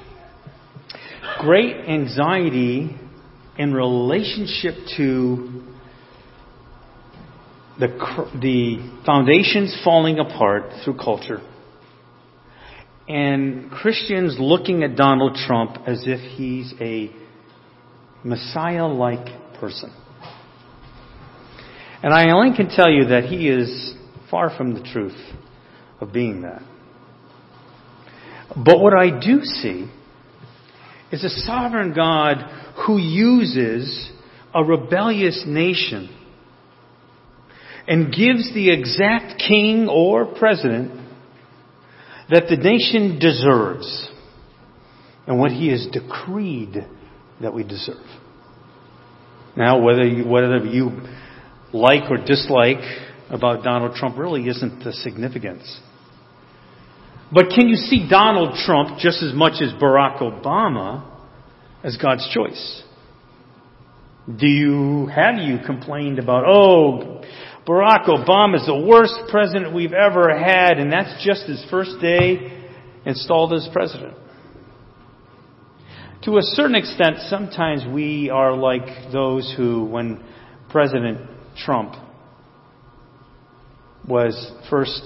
[1.40, 2.98] great anxiety
[3.60, 5.64] in relationship to
[7.80, 7.88] the,
[8.42, 11.42] the foundations falling apart through culture
[13.10, 17.10] and Christians looking at Donald Trump as if he's a
[18.24, 19.92] Messiah like person.
[22.04, 23.96] And I only can tell you that he is
[24.30, 25.18] far from the truth
[26.00, 26.62] of being that.
[28.56, 29.90] But what I do see
[31.12, 32.38] is a sovereign God
[32.86, 34.12] who uses
[34.54, 36.16] a rebellious nation
[37.88, 41.09] and gives the exact king or president
[42.30, 44.10] that the nation deserves
[45.28, 46.76] and what he has decreed
[47.42, 48.06] that we deserve.
[49.56, 50.92] Now, whether you, whether you
[51.74, 52.84] like or dislike
[53.30, 55.80] about Donald Trump really isn't the significance.
[57.32, 61.06] But can you see Donald Trump just as much as Barack Obama
[61.84, 62.84] as God's choice?
[64.36, 67.24] Do you, have you complained about, oh,
[67.70, 72.68] Barack Obama is the worst president we've ever had, and that's just his first day
[73.06, 74.16] installed as president?
[76.24, 80.24] To a certain extent, sometimes we are like those who, when
[80.72, 81.94] President Trump
[84.08, 85.04] was first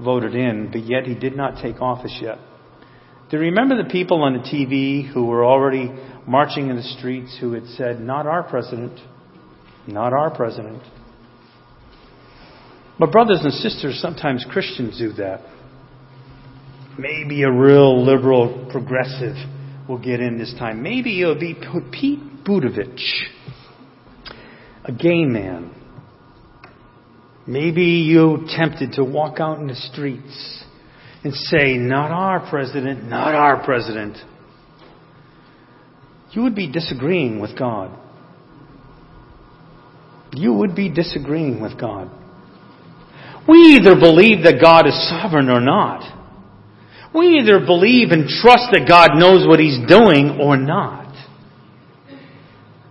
[0.00, 2.38] voted in, but yet he did not take office yet.
[3.30, 5.92] Do you remember the people on the TV who were already
[6.26, 8.98] marching in the streets who had said, Not our president,
[9.86, 10.82] not our president?
[12.98, 15.40] But, brothers and sisters, sometimes Christians do that.
[16.96, 19.34] Maybe a real liberal progressive
[19.88, 20.82] will get in this time.
[20.82, 21.54] Maybe it'll be
[21.90, 22.98] Pete Buttigieg,
[24.84, 25.74] a gay man.
[27.46, 30.64] Maybe you tempted to walk out in the streets
[31.24, 34.16] and say, Not our president, not our president.
[36.30, 37.96] You would be disagreeing with God.
[40.32, 42.10] You would be disagreeing with God.
[43.48, 46.22] We either believe that God is sovereign or not.
[47.14, 51.04] We either believe and trust that God knows what He's doing or not.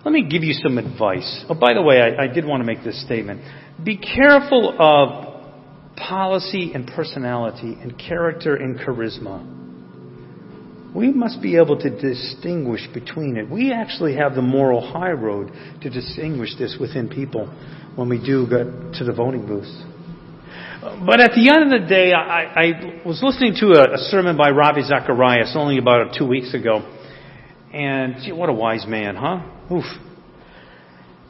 [0.05, 1.45] Let me give you some advice.
[1.49, 3.41] Oh, by the way, I, I did want to make this statement.
[3.83, 9.61] Be careful of policy and personality and character and charisma.
[10.93, 13.49] We must be able to distinguish between it.
[13.49, 15.51] We actually have the moral high road
[15.81, 17.47] to distinguish this within people
[17.95, 19.92] when we do get to the voting booths.
[21.05, 24.35] But at the end of the day, I, I was listening to a, a, sermon
[24.35, 26.81] by Ravi Zacharias only about two weeks ago.
[27.73, 29.73] And gee, what a wise man, huh?
[29.73, 29.85] Oof.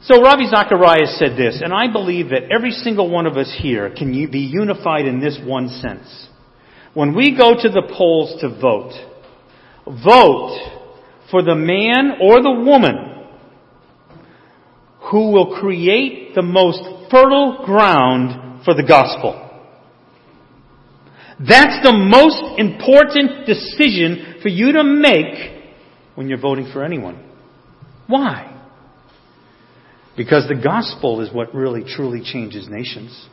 [0.02, 3.94] So Ravi Zacharias said this, and I believe that every single one of us here
[3.96, 6.28] can be unified in this one sense.
[6.92, 8.92] When we go to the polls to vote,
[9.86, 10.84] vote
[11.30, 13.26] for the man or the woman
[15.10, 19.40] who will create the most fertile ground for the gospel.
[21.38, 25.64] That's the most important decision for you to make
[26.14, 27.20] when you're voting for anyone.
[28.06, 28.50] Why?
[30.16, 33.28] Because the gospel is what really truly changes nations.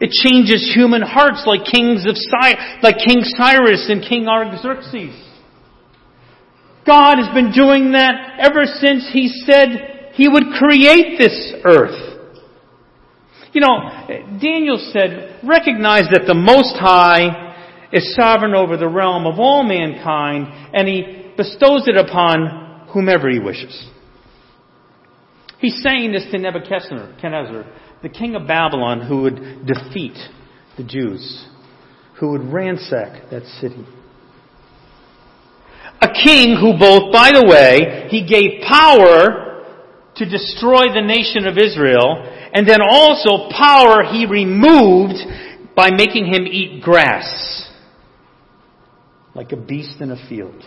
[0.00, 5.14] It changes human hearts like kings of Cy- like King Cyrus and King Artaxerxes.
[6.84, 12.15] God has been doing that ever since he said he would create this earth.
[13.56, 19.38] You know, Daniel said, recognize that the Most High is sovereign over the realm of
[19.38, 23.88] all mankind, and he bestows it upon whomever he wishes.
[25.58, 27.64] He's saying this to Nebuchadnezzar,
[28.02, 30.18] the king of Babylon, who would defeat
[30.76, 31.46] the Jews,
[32.20, 33.86] who would ransack that city.
[36.02, 39.64] A king who both, by the way, he gave power
[40.16, 45.18] to destroy the nation of Israel, and then also power he removed
[45.76, 47.70] by making him eat grass,
[49.34, 50.62] like a beast in a field.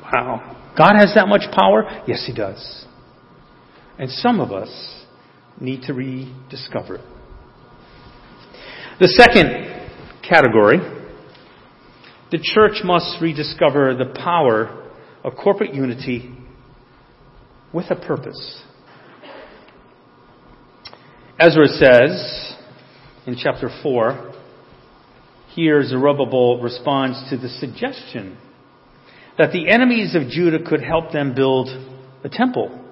[0.00, 0.72] Wow.
[0.78, 1.82] God has that much power?
[2.06, 2.86] Yes, he does.
[3.98, 5.04] And some of us
[5.60, 7.04] need to rediscover it.
[9.00, 9.90] The second
[10.22, 10.78] category,
[12.30, 14.92] the church must rediscover the power
[15.24, 16.32] of corporate unity
[17.74, 18.62] with a purpose.
[21.38, 22.54] Ezra says
[23.26, 24.32] in chapter 4,
[25.54, 28.38] here Zerubbabel responds to the suggestion
[29.38, 31.68] that the enemies of Judah could help them build
[32.24, 32.82] a temple.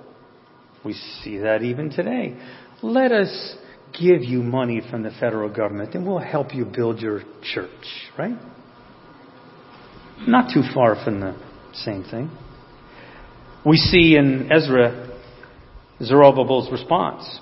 [0.84, 0.92] We
[1.22, 2.36] see that even today.
[2.82, 3.56] Let us
[3.98, 8.36] give you money from the federal government and we'll help you build your church, right?
[10.26, 11.36] Not too far from the
[11.72, 12.30] same thing
[13.64, 15.18] we see in Ezra
[16.02, 17.40] Zerubbabel's response.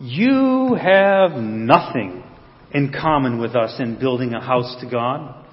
[0.00, 2.24] You have nothing
[2.72, 5.44] in common with us in building a house to God,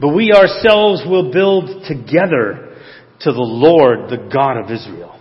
[0.00, 2.76] but we ourselves will build together
[3.20, 5.18] to the Lord, the God of Israel.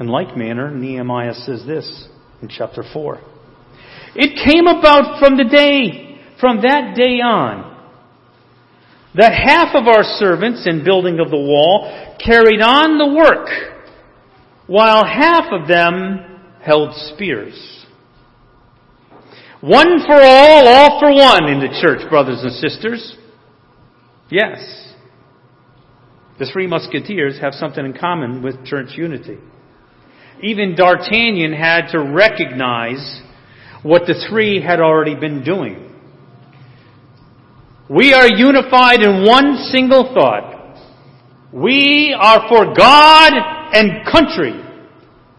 [0.00, 2.08] In like manner, Nehemiah says this
[2.40, 3.20] in chapter 4.
[4.14, 7.76] It came about from the day, from that day on,
[9.14, 13.48] that half of our servants in building of the wall carried on the work,
[14.68, 16.20] while half of them
[16.62, 17.86] held spears.
[19.60, 23.16] One for all, all for one in the church, brothers and sisters.
[24.30, 24.94] Yes.
[26.38, 29.38] The three musketeers have something in common with church unity.
[30.40, 33.22] Even D'Artagnan had to recognize
[33.82, 35.90] what the three had already been doing.
[37.90, 40.57] We are unified in one single thought.
[41.52, 43.32] We are for God
[43.72, 44.60] and country,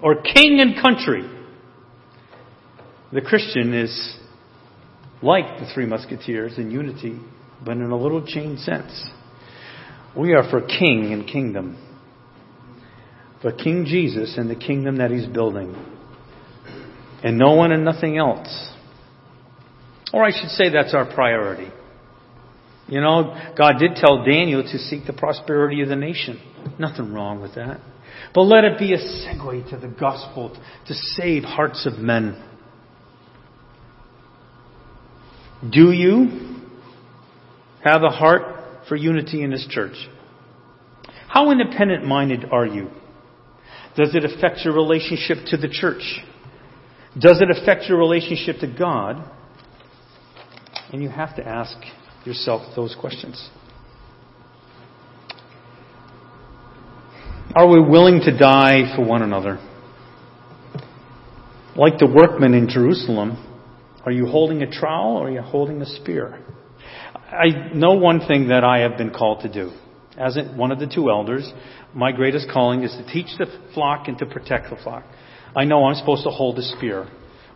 [0.02, 1.30] or king and country.
[3.12, 4.18] The Christian is
[5.22, 7.20] like the three musketeers in unity,
[7.64, 9.10] but in a little changed sense.
[10.18, 11.78] We are for king and kingdom.
[13.42, 15.74] For King Jesus and the kingdom that he's building.
[17.24, 18.74] And no one and nothing else.
[20.14, 21.72] Or I should say that's our priority.
[22.90, 26.42] You know, God did tell Daniel to seek the prosperity of the nation.
[26.80, 27.80] Nothing wrong with that.
[28.34, 32.44] But let it be a segue to the gospel to save hearts of men.
[35.72, 36.68] Do you
[37.84, 39.96] have a heart for unity in this church?
[41.28, 42.90] How independent minded are you?
[43.96, 46.22] Does it affect your relationship to the church?
[47.20, 49.30] Does it affect your relationship to God?
[50.92, 51.78] And you have to ask
[52.26, 53.50] yourself those questions.
[57.56, 59.58] Are we willing to die for one another?
[61.76, 63.46] Like the workmen in Jerusalem,
[64.06, 66.40] are you holding a trowel or are you holding a spear?
[67.32, 69.72] I know one thing that I have been called to do.
[70.18, 71.52] As one of the two elders,
[71.94, 75.04] my greatest calling is to teach the flock and to protect the flock.
[75.56, 77.08] I know I'm supposed to hold a spear,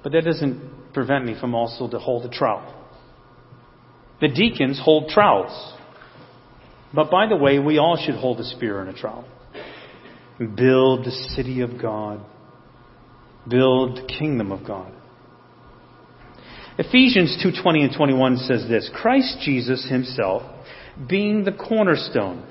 [0.02, 2.83] but that doesn't prevent me from also to hold a trowel.
[4.24, 5.74] The deacons hold trowels.
[6.94, 9.26] But by the way, we all should hold a spear and a trowel.
[10.40, 12.22] Build the city of God.
[13.50, 14.94] Build the kingdom of God.
[16.78, 20.44] Ephesians 2:20 and 21 says this, Christ Jesus himself
[21.06, 22.44] being the cornerstone,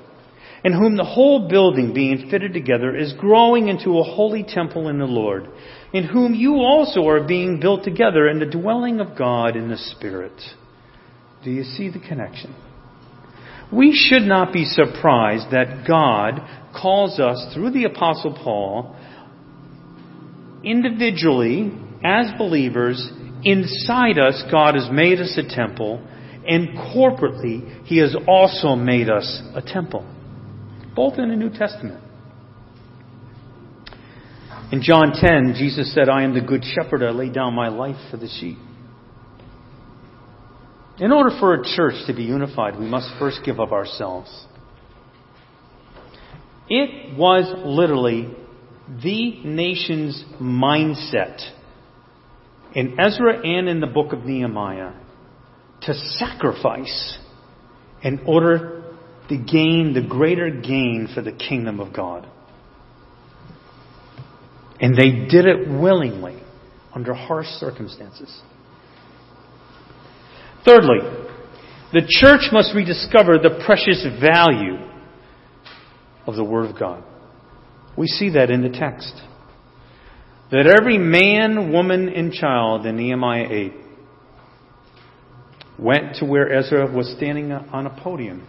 [0.63, 4.99] in whom the whole building being fitted together is growing into a holy temple in
[4.99, 5.49] the Lord,
[5.91, 9.77] in whom you also are being built together in the dwelling of God in the
[9.77, 10.39] Spirit.
[11.43, 12.55] Do you see the connection?
[13.71, 16.41] We should not be surprised that God
[16.79, 18.95] calls us through the apostle Paul
[20.63, 21.71] individually
[22.03, 23.11] as believers
[23.43, 26.01] Inside us, God has made us a temple,
[26.47, 30.05] and corporately, He has also made us a temple.
[30.95, 32.01] Both in the New Testament.
[34.71, 37.03] In John 10, Jesus said, I am the good shepherd.
[37.03, 38.57] I lay down my life for the sheep.
[40.99, 44.45] In order for a church to be unified, we must first give up ourselves.
[46.69, 48.35] It was literally
[49.03, 51.41] the nation's mindset
[52.75, 54.93] in Ezra and in the book of Nehemiah
[55.81, 57.17] to sacrifice
[58.03, 58.83] in order
[59.29, 62.27] to gain the greater gain for the kingdom of God.
[64.79, 66.41] And they did it willingly
[66.93, 68.41] under harsh circumstances.
[70.65, 70.99] Thirdly,
[71.91, 74.77] the church must rediscover the precious value
[76.25, 77.03] of the Word of God.
[77.97, 79.13] We see that in the text
[80.51, 83.73] that every man, woman, and child in Nehemiah 8
[85.79, 88.47] went to where Ezra was standing on a podium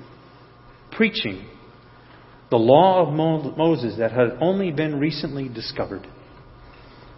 [0.93, 1.47] preaching
[2.51, 6.07] the law of Moses that had only been recently discovered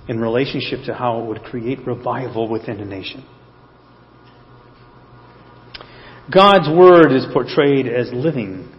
[0.08, 3.24] in relationship to how it would create revival within a nation.
[6.32, 8.72] God's word is portrayed as living,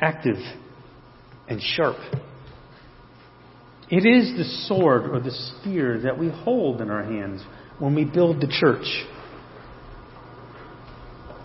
[0.00, 0.36] active,
[1.48, 1.96] and sharp.
[3.90, 7.44] It is the sword or the spear that we hold in our hands
[7.78, 8.86] when we build the church.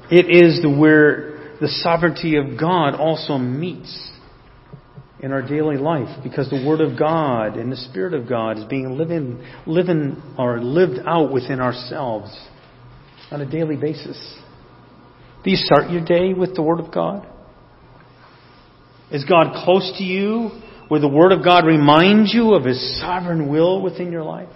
[0.09, 4.11] It is the where the sovereignty of God also meets
[5.19, 8.63] in our daily life because the Word of God and the Spirit of God is
[8.65, 12.29] being living, living or lived out within ourselves
[13.31, 14.37] on a daily basis.
[15.47, 17.25] Do you start your day with the Word of God?
[19.09, 20.49] Is God close to you
[20.89, 24.49] where the Word of God reminds you of His sovereign will within your life?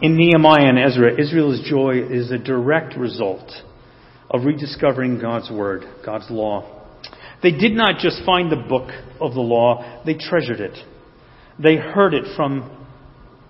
[0.00, 3.50] In Nehemiah and Ezra, Israel's joy is a direct result
[4.30, 6.84] of rediscovering God's Word, God's law.
[7.42, 10.78] They did not just find the book of the law, they treasured it.
[11.58, 12.86] They heard it from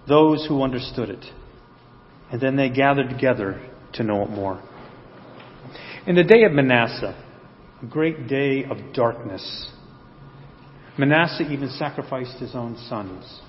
[0.08, 1.26] those who understood it.
[2.32, 3.60] And then they gathered together
[3.94, 4.62] to know it more.
[6.06, 7.14] In the day of Manasseh,
[7.82, 9.70] a great day of darkness,
[10.98, 13.40] Manasseh even sacrificed his own sons.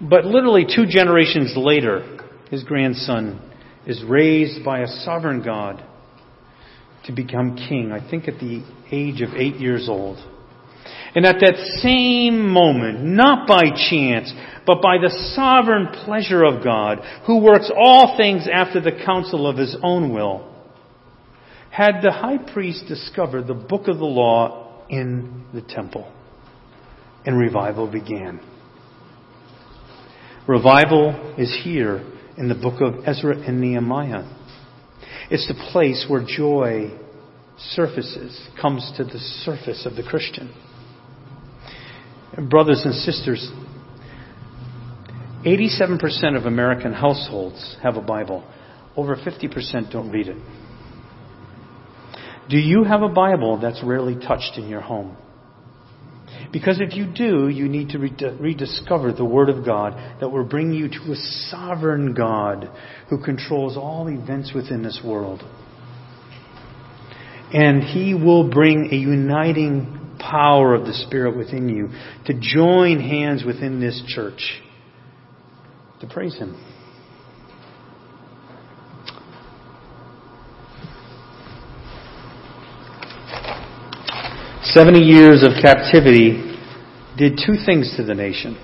[0.00, 3.40] But literally two generations later, his grandson
[3.86, 5.82] is raised by a sovereign God
[7.04, 10.18] to become king, I think at the age of eight years old.
[11.14, 14.32] And at that same moment, not by chance,
[14.66, 19.56] but by the sovereign pleasure of God, who works all things after the counsel of
[19.56, 20.50] his own will,
[21.70, 26.10] had the high priest discovered the book of the law in the temple.
[27.24, 28.40] And revival began.
[30.46, 32.04] Revival is here
[32.36, 34.24] in the book of Ezra and Nehemiah.
[35.30, 36.90] It's the place where joy
[37.56, 40.52] surfaces, comes to the surface of the Christian.
[42.36, 43.50] Brothers and sisters,
[45.44, 48.44] 87% of American households have a Bible.
[48.96, 50.36] Over 50% don't read it.
[52.48, 55.16] Do you have a Bible that's rarely touched in your home?
[56.52, 60.72] Because if you do, you need to rediscover the Word of God that will bring
[60.72, 61.16] you to a
[61.50, 62.70] sovereign God
[63.10, 65.42] who controls all events within this world.
[67.52, 71.88] And He will bring a uniting power of the Spirit within you
[72.26, 74.60] to join hands within this church
[76.00, 76.54] to praise Him.
[84.62, 86.56] Seventy years of captivity
[87.16, 88.56] did two things to the nation.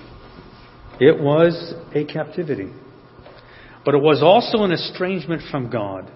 [0.99, 2.69] It was a captivity,
[3.85, 6.11] but it was also an estrangement from God.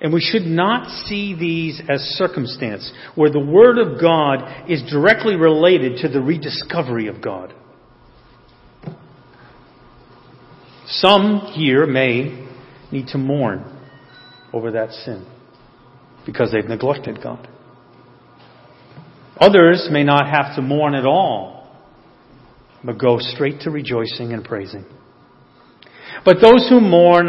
[0.00, 5.36] And we should not see these as circumstance, where the Word of God is directly
[5.36, 7.54] related to the rediscovery of God.
[10.86, 12.46] Some here may
[12.92, 13.64] need to mourn
[14.52, 15.26] over that sin
[16.24, 17.48] because they've neglected God.
[19.38, 21.76] Others may not have to mourn at all,
[22.84, 24.84] but go straight to rejoicing and praising.
[26.24, 27.28] But those who mourn,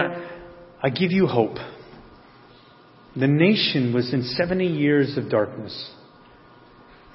[0.81, 1.57] I give you hope.
[3.19, 5.91] The nation was in 70 years of darkness,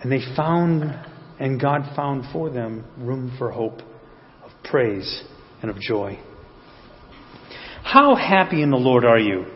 [0.02, 0.82] and they found,
[1.38, 3.80] and God found for them room for hope,
[4.42, 5.22] of praise,
[5.60, 6.18] and of joy.
[7.84, 9.46] How happy in the Lord are you?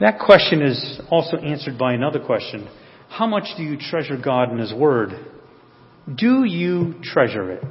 [0.00, 2.68] That question is also answered by another question.
[3.08, 5.10] How much do you treasure God and His Word?
[6.12, 7.64] Do you treasure it?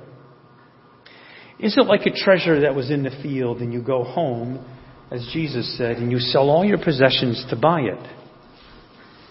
[1.60, 4.66] Is it like a treasure that was in the field and you go home,
[5.14, 8.08] as Jesus said, and you sell all your possessions to buy it?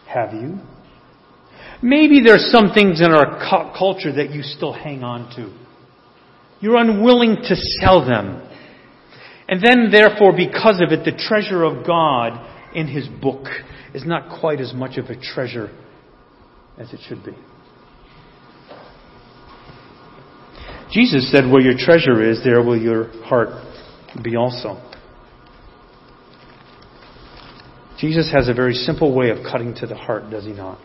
[0.07, 0.61] Have you?
[1.83, 3.41] Maybe there's some things in our
[3.77, 5.53] culture that you still hang on to.
[6.61, 8.49] You're unwilling to sell them.
[9.49, 13.47] And then, therefore, because of it, the treasure of God in His book
[13.93, 15.69] is not quite as much of a treasure
[16.79, 17.33] as it should be.
[20.93, 23.49] Jesus said, Where your treasure is, there will your heart
[24.23, 24.92] be also.
[28.03, 30.81] Jesus has a very simple way of cutting to the heart, does he not?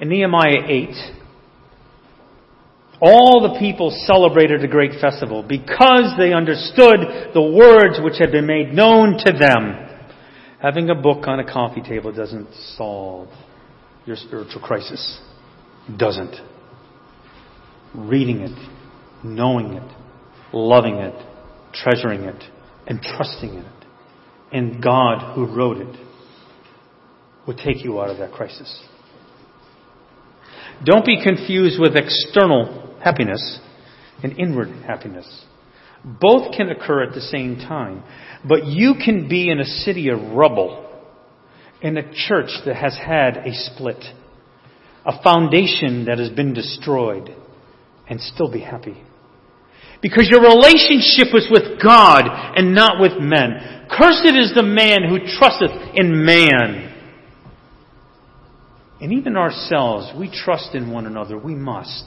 [0.00, 0.88] In Nehemiah 8,
[3.02, 8.46] all the people celebrated a great festival because they understood the words which had been
[8.46, 9.76] made known to them.
[10.62, 12.48] Having a book on a coffee table doesn't
[12.78, 13.28] solve
[14.06, 15.20] your spiritual crisis.
[15.98, 16.34] Doesn't.
[17.94, 18.70] Reading it,
[19.22, 19.96] knowing it,
[20.54, 21.14] loving it,
[21.74, 22.42] treasuring it,
[22.86, 23.73] and trusting in it,
[24.54, 25.96] and God who wrote it
[27.44, 28.82] will take you out of that crisis.
[30.84, 33.58] Don't be confused with external happiness
[34.22, 35.44] and inward happiness.
[36.04, 38.04] Both can occur at the same time,
[38.48, 40.80] but you can be in a city of rubble
[41.82, 44.04] in a church that has had a split,
[45.04, 47.34] a foundation that has been destroyed,
[48.08, 49.02] and still be happy.
[50.04, 53.86] Because your relationship is with God and not with men.
[53.90, 56.92] Cursed is the man who trusteth in man.
[59.00, 61.38] And even ourselves, we trust in one another.
[61.38, 62.04] We must.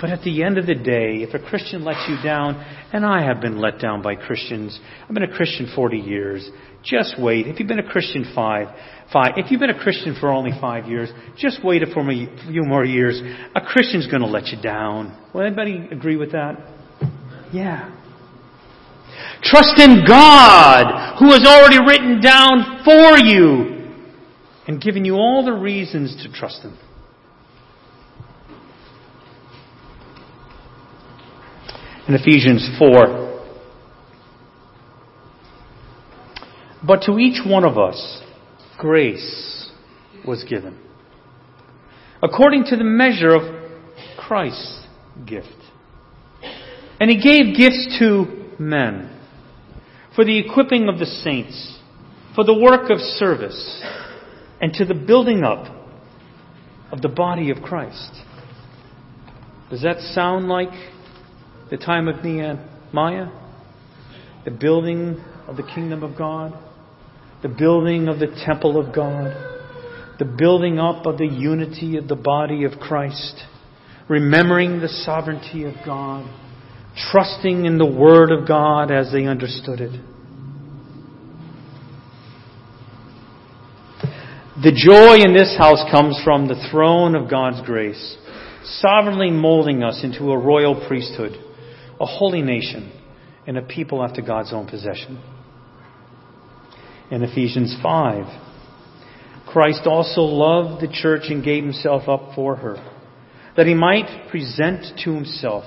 [0.00, 2.56] But at the end of the day, if a Christian lets you down,
[2.92, 6.50] and I have been let down by Christians, I've been a Christian 40 years,
[6.82, 7.46] just wait.
[7.46, 8.74] If you've been a Christian five,
[9.12, 12.64] five, if you've been a Christian for only five years, just wait for a few
[12.64, 13.20] more years.
[13.54, 15.16] A Christian's going to let you down.
[15.32, 16.77] Will anybody agree with that?
[17.52, 17.94] Yeah.
[19.42, 23.94] Trust in God, who has already written down for you
[24.66, 26.76] and given you all the reasons to trust Him.
[32.08, 33.26] In Ephesians 4,
[36.86, 38.22] but to each one of us,
[38.78, 39.70] grace
[40.26, 40.78] was given
[42.22, 43.42] according to the measure of
[44.18, 44.86] Christ's
[45.26, 45.48] gift.
[47.00, 49.14] And he gave gifts to men
[50.14, 51.78] for the equipping of the saints,
[52.34, 53.82] for the work of service,
[54.60, 55.74] and to the building up
[56.90, 58.10] of the body of Christ.
[59.70, 60.70] Does that sound like
[61.70, 63.28] the time of Nehemiah?
[64.44, 66.52] The building of the kingdom of God?
[67.42, 69.36] The building of the temple of God?
[70.18, 73.44] The building up of the unity of the body of Christ?
[74.08, 76.26] Remembering the sovereignty of God?
[77.10, 80.00] Trusting in the Word of God as they understood it.
[84.60, 88.16] The joy in this house comes from the throne of God's grace,
[88.64, 91.32] sovereignly molding us into a royal priesthood,
[92.00, 92.92] a holy nation,
[93.46, 95.22] and a people after God's own possession.
[97.12, 98.24] In Ephesians 5,
[99.46, 102.76] Christ also loved the church and gave himself up for her,
[103.58, 105.64] that he might present to himself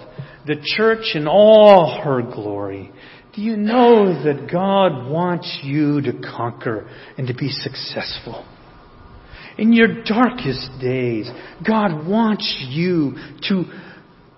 [0.47, 2.89] the church in all her glory.
[3.35, 8.47] Do you know that God wants you to conquer and to be successful?
[9.57, 11.29] In your darkest days,
[11.67, 13.15] God wants you
[13.49, 13.65] to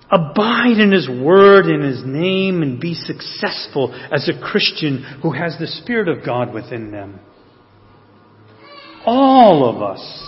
[0.10, 5.58] abide in His Word and His name and be successful as a Christian who has
[5.60, 7.20] the Spirit of God within them.
[9.06, 10.24] All of us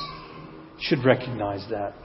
[0.79, 1.95] should recognize that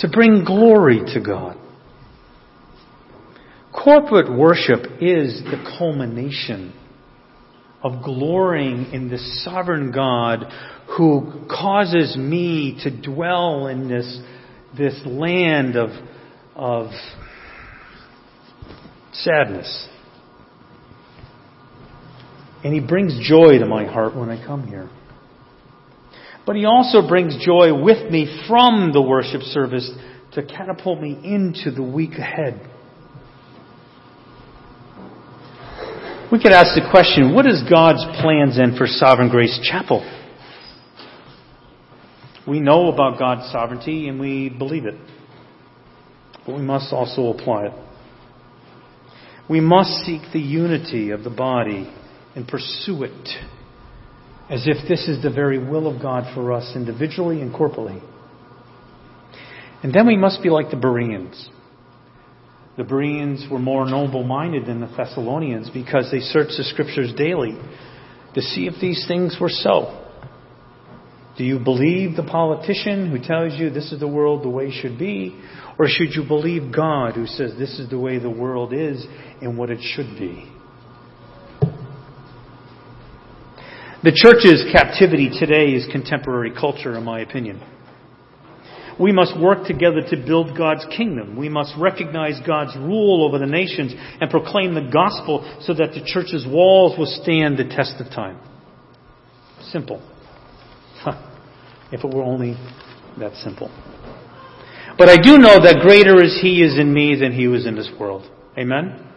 [0.00, 1.56] to bring glory to God.
[3.72, 6.74] Corporate worship is the culmination
[7.82, 10.44] of glorying in the sovereign God
[10.96, 14.20] who causes me to dwell in this,
[14.76, 15.90] this land of,
[16.54, 16.90] of
[19.12, 19.88] sadness.
[22.64, 24.90] And He brings joy to my heart when I come here.
[26.46, 29.90] But He also brings joy with me from the worship service
[30.32, 32.60] to catapult me into the week ahead.
[36.30, 40.00] We could ask the question what is God's plans then for Sovereign Grace Chapel?
[42.46, 44.94] We know about God's sovereignty and we believe it.
[46.46, 47.72] But we must also apply it.
[49.48, 51.92] We must seek the unity of the body
[52.36, 53.28] and pursue it
[54.50, 58.02] as if this is the very will of God for us individually and corporally.
[59.82, 61.48] And then we must be like the Bereans.
[62.76, 67.56] The Bereans were more noble minded than the Thessalonians because they searched the scriptures daily
[68.34, 69.96] to see if these things were so.
[71.38, 74.98] Do you believe the politician who tells you this is the world the way should
[74.98, 75.40] be?
[75.78, 79.06] Or should you believe God who says this is the way the world is
[79.40, 80.50] and what it should be?
[84.02, 87.60] The church's captivity today is contemporary culture, in my opinion.
[88.98, 91.36] We must work together to build God's kingdom.
[91.36, 96.02] We must recognize God's rule over the nations and proclaim the gospel so that the
[96.04, 98.40] church's walls will stand the test of time.
[99.70, 100.02] Simple.
[101.92, 102.56] if it were only
[103.18, 103.68] that simple.
[104.96, 107.76] But I do know that greater is He is in me than He was in
[107.76, 108.30] this world.
[108.58, 109.09] Amen?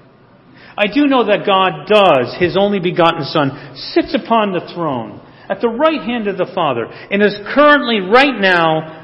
[0.78, 5.62] I do know that God does, His only begotten Son, sits upon the throne at
[5.62, 9.04] the right hand of the Father and is currently, right now,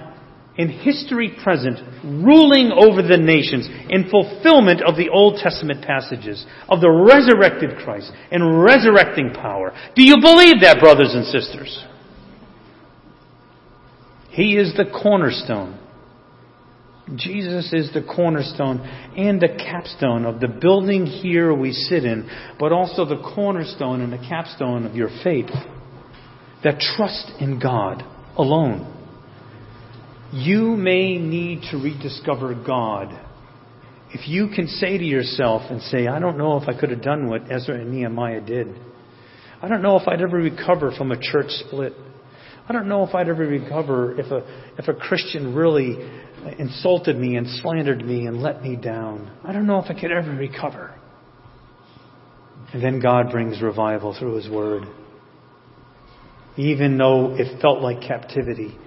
[0.57, 6.81] in history present, ruling over the nations in fulfillment of the Old Testament passages of
[6.81, 9.73] the resurrected Christ and resurrecting power.
[9.95, 11.85] Do you believe that, brothers and sisters?
[14.31, 15.79] He is the cornerstone
[17.15, 18.79] Jesus is the cornerstone
[19.17, 22.29] and the capstone of the building here we sit in,
[22.59, 25.49] but also the cornerstone and the capstone of your faith
[26.63, 28.03] that trust in God
[28.37, 28.95] alone.
[30.31, 33.27] You may need to rediscover God.
[34.11, 37.01] If you can say to yourself and say, I don't know if I could have
[37.01, 38.67] done what Ezra and Nehemiah did.
[39.61, 41.93] I don't know if I'd ever recover from a church split.
[42.67, 44.45] I don't know if I'd ever recover if a,
[44.77, 45.97] if a Christian really
[46.57, 49.31] insulted me and slandered me and let me down.
[49.43, 50.95] I don't know if I could ever recover.
[52.73, 54.83] And then God brings revival through His Word.
[56.57, 58.77] Even though it felt like captivity,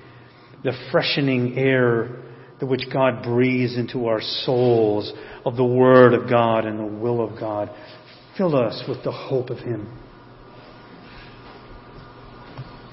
[0.62, 2.22] the freshening air
[2.66, 5.12] which God breathes into our souls
[5.44, 7.70] of the Word of God and the will of God.
[8.36, 9.98] Fill us with the hope of Him.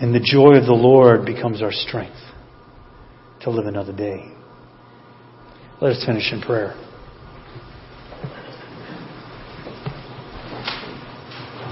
[0.01, 2.17] And the joy of the Lord becomes our strength
[3.41, 4.33] to live another day.
[5.81, 6.73] Let us finish in prayer.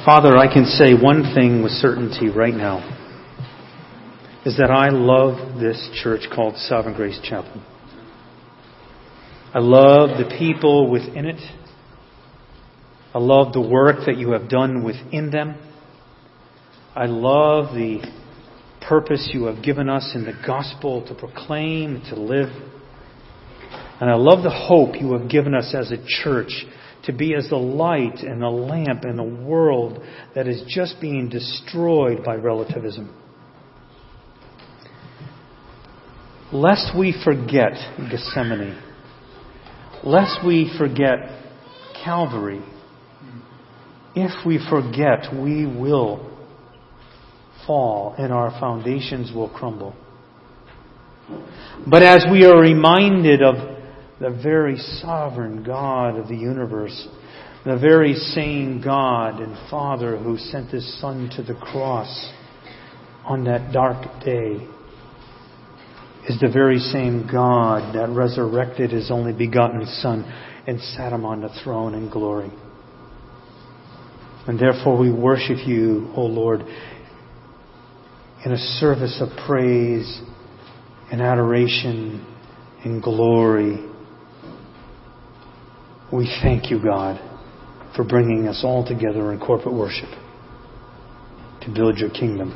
[0.05, 2.77] Father, I can say one thing with certainty right now
[4.45, 7.61] is that I love this church called Sovereign Grace Chapel.
[9.53, 11.41] I love the people within it.
[13.13, 15.57] I love the work that you have done within them.
[16.95, 18.09] I love the
[18.87, 22.47] purpose you have given us in the gospel to proclaim, to live.
[23.99, 26.65] And I love the hope you have given us as a church
[27.05, 30.03] to be as the light and the lamp in a world
[30.35, 33.13] that is just being destroyed by relativism.
[36.51, 37.73] Lest we forget
[38.09, 38.81] Gethsemane,
[40.03, 41.17] lest we forget
[42.03, 42.61] Calvary,
[44.15, 46.31] if we forget, we will
[47.65, 49.95] fall and our foundations will crumble.
[51.85, 53.76] But as we are reminded of
[54.19, 57.07] the very sovereign God of the universe,
[57.65, 62.31] the very same God and Father who sent His Son to the cross
[63.25, 64.67] on that dark day,
[66.27, 70.23] is the very same God that resurrected His only begotten Son
[70.65, 72.51] and sat Him on the throne in glory.
[74.47, 76.61] And therefore we worship you, O Lord,
[78.45, 80.21] in a service of praise
[81.11, 82.25] and adoration
[82.83, 83.86] and glory
[86.11, 87.19] we thank you, God,
[87.95, 90.09] for bringing us all together in corporate worship
[91.61, 92.55] to build your kingdom.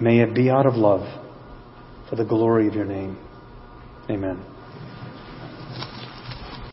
[0.00, 1.06] May it be out of love
[2.10, 3.18] for the glory of your name.
[4.10, 4.55] Amen.